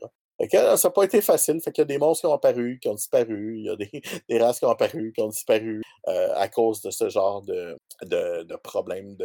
[0.54, 1.62] Euh, ça n'a pas été facile.
[1.62, 3.58] Fait y a des monstres qui ont apparu, qui ont disparu.
[3.58, 3.76] Il y a
[4.30, 7.78] des, races qui ont apparu, qui ont disparu euh, à cause de ce genre de,
[8.04, 9.16] de, de problèmes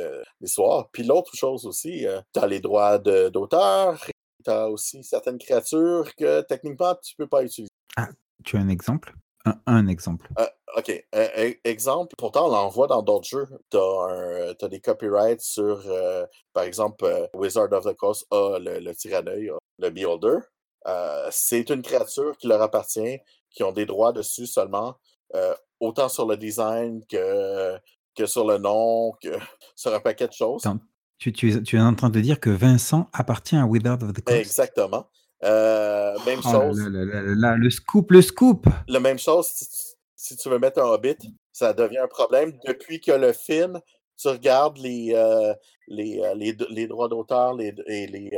[0.41, 0.89] d'histoire.
[0.93, 4.05] Puis l'autre chose aussi, euh, tu as les droits d'auteur.
[4.45, 7.71] Tu as aussi certaines créatures que techniquement, tu ne peux pas utiliser.
[7.97, 8.09] Ah,
[8.45, 9.15] tu as un exemple?
[9.67, 10.29] Un, exemple.
[10.77, 10.91] OK.
[11.15, 13.47] E, exemple, pourtant, on l'envoie dans d'autres jeux.
[13.71, 15.83] Tu as, des copyrights sur,
[16.53, 20.39] par exemple, Wizard of the Coast a le, le Tyranneuil, le Beholder.
[20.87, 23.19] Euh, c'est une créature qui leur appartient,
[23.51, 24.97] qui ont des droits dessus seulement,
[25.35, 27.77] euh, autant sur le design que,
[28.15, 29.31] que sur le nom, que
[29.75, 30.63] sur un paquet de choses.
[31.19, 34.39] tu, tu, es, en train de dire que Vincent appartient à Wizard of the Coast?
[34.39, 35.07] Exactement.
[35.45, 36.81] Euh, même oh chose.
[36.89, 38.67] le scoop, le scoop.
[38.89, 39.47] La même chose,
[40.15, 41.17] si, tu veux mettre un Hobbit,
[41.53, 42.53] ça devient un problème.
[42.67, 43.81] Depuis que le film,
[44.17, 45.15] tu regardes les,
[45.89, 47.73] les, les, droits d'auteur et
[48.07, 48.31] les,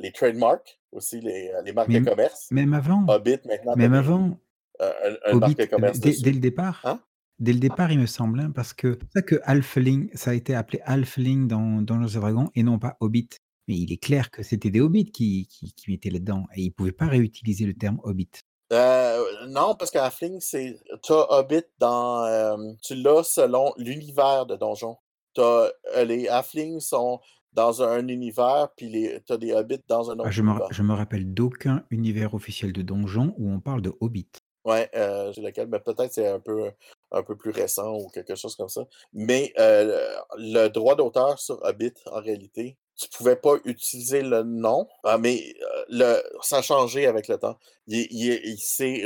[0.00, 2.48] les trademarks, aussi les, euh, les marques de commerce.
[2.50, 3.04] Même avant.
[3.08, 3.76] Hobbit, maintenant.
[3.76, 4.38] Même avant.
[4.80, 6.00] Euh, une marque de commerce.
[6.00, 6.80] Dès, dès le départ.
[6.84, 7.00] Hein?
[7.38, 10.34] Dès le départ, il me semble, hein, parce que c'est ça que Halfling, ça a
[10.34, 13.28] été appelé Halfling dans, dans Los Dragons et non pas Hobbit.
[13.68, 16.68] Mais il est clair que c'était des Hobbits qui, qui, qui mettaient là-dedans et ils
[16.68, 18.30] ne pouvaient pas réutiliser le terme Hobbit.
[18.72, 20.78] Euh, non, parce que Halfling, c'est.
[21.02, 22.74] Tu as Hobbit dans.
[22.82, 24.96] tu l'as selon l'univers de Donjon.
[26.04, 27.20] les Halflings sont
[27.52, 30.82] dans un univers, puis tu as des hobbits dans un ah, autre je, me, je
[30.82, 34.30] me rappelle d'aucun univers officiel de donjon où on parle de hobbits.
[34.64, 36.70] Ouais, euh, lequel, mais peut-être c'est un peu,
[37.10, 38.82] un peu plus récent ou quelque chose comme ça.
[39.12, 44.88] Mais euh, le droit d'auteur sur Hobbit, en réalité, tu pouvais pas utiliser le nom,
[45.04, 45.54] ah, mais
[45.88, 47.56] le, ça a changé avec le temps.
[47.86, 49.04] Il, il, s'est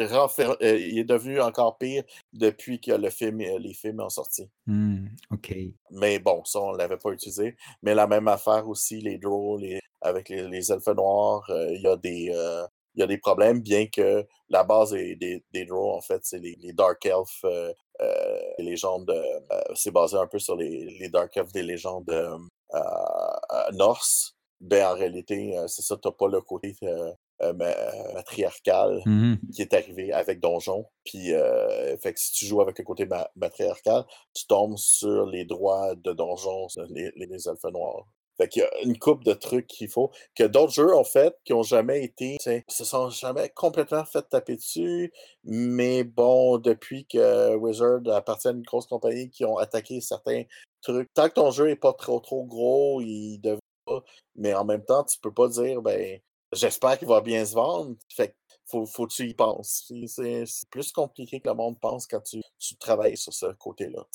[0.60, 4.48] il est devenu encore pire depuis que le film, les films ont sorti.
[4.66, 5.54] Mmh, OK.
[5.90, 7.56] Mais bon, ça, on l'avait pas utilisé.
[7.82, 9.60] Mais la même affaire aussi, les draws,
[10.00, 12.32] avec les, elfes noirs, il y a des.
[12.94, 16.38] il y a des problèmes, bien que la base des, des, draws, en fait, c'est
[16.38, 17.74] les, Dark Elves,
[18.58, 19.12] les légendes.
[19.74, 22.10] c'est basé un peu sur les, les Dark Elves des légendes
[23.72, 29.34] Norse, ben en réalité, c'est ça, tu n'as pas le côté euh, ma- matriarcal Mmh
[29.52, 30.86] qui est arrivé avec Donjon.
[31.04, 34.04] Puis, euh, fait que si tu joues avec le côté ma- matriarcal,
[34.34, 38.06] tu tombes sur les droits de Donjon, les, les elfes noirs.
[38.36, 41.36] Fait qu'il y a une coupe de trucs qu'il faut, que d'autres jeux ont fait,
[41.44, 42.36] qui ont jamais été,
[42.68, 45.12] se sont jamais complètement fait taper dessus.
[45.44, 50.44] Mais bon, depuis que Wizard appartient à une grosse compagnie qui ont attaqué certains
[50.80, 54.02] trucs, tant que ton jeu est pas trop trop gros, il devrait pas.
[54.36, 56.18] Mais en même temps, tu peux pas dire, ben,
[56.52, 57.94] j'espère qu'il va bien se vendre.
[58.14, 58.34] Fait que
[58.66, 59.92] faut, faut que tu y penses.
[60.06, 64.06] C'est- plus compliqué que le monde pense quand tu, tu travailles sur ce côté-là.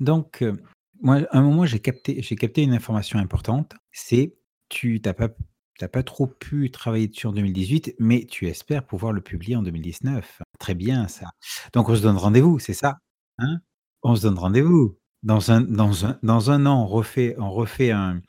[0.00, 0.62] Donc, heu,
[1.00, 4.34] moi, à un moment, j'ai capté capté une information importante, c'est
[4.68, 5.28] tu tu pas
[5.78, 9.62] tu pas trop pu travailler dessus en 2018, mais tu espères pouvoir le publier en
[9.62, 10.42] 2019.
[10.58, 11.30] Très bien ça.
[11.72, 12.98] Donc on se donne rendez-vous, c'est ça?
[13.38, 13.60] Hein?
[14.02, 14.98] On se donne rendez-vous.
[15.22, 18.22] Dans un dans un dans un an, on refait on refait un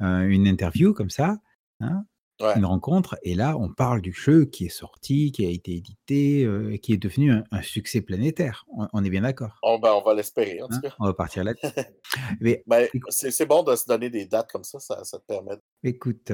[0.00, 1.38] un une interview comme ça,
[1.80, 2.04] hein?
[2.40, 2.56] Ouais.
[2.56, 6.42] Une rencontre et là, on parle du jeu qui est sorti, qui a été édité,
[6.72, 8.66] et qui est devenu un un succès planétaire.
[8.76, 9.62] On on est bien d'accord?
[9.62, 10.82] On, ben, on va l'espérer, en tout Hein?
[10.82, 10.96] cas.
[10.98, 11.76] On va partir là-dessus.
[12.40, 15.56] Mais Ben, c'est bon de se donner des dates comme ça, ça, ça te permet.
[15.82, 16.32] écoute,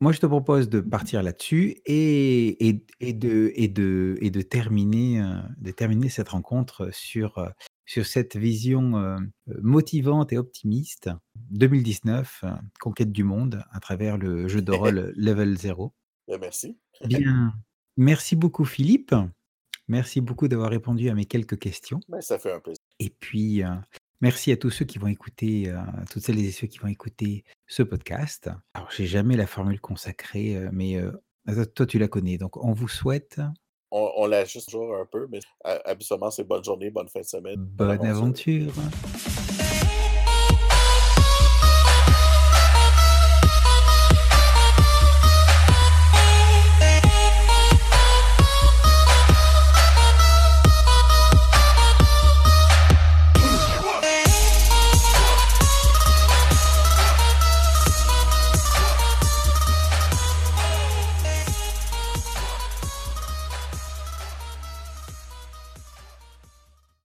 [0.00, 4.42] moi je te propose de partir là-dessus et et et de et de et de
[4.42, 7.48] terminer, heu, de terminer cette rencontre sur, heu,
[7.92, 9.18] sur cette vision, heu,
[9.50, 11.10] heu, motivante et optimiste.
[11.50, 12.48] 2019, heu,
[12.80, 15.92] conquête du monde à travers le jeu de rôle Level 0.
[16.26, 16.78] Ben, merci.
[17.04, 17.52] Bien,
[17.98, 19.14] merci beaucoup Philippe.
[19.88, 22.00] Merci beaucoup d'avoir répondu à mes quelques questions.
[22.08, 22.82] Ben, ça fait un plaisir.
[22.98, 23.62] Et puis,
[24.22, 25.70] merci à tous ceux qui vont écouter,
[26.10, 28.48] toutes celles et ceux qui vont écouter ce podcast.
[28.72, 30.98] Alors j'ai jamais la formule consacrée, mais,
[31.74, 33.38] toi tu la connais, donc on vous souhaite
[33.94, 37.26] On, on l'ajuste toujours un peu, mais ha- habituellement, c'est bonne journée, bonne fin de
[37.26, 38.72] semaine, bonne aventure.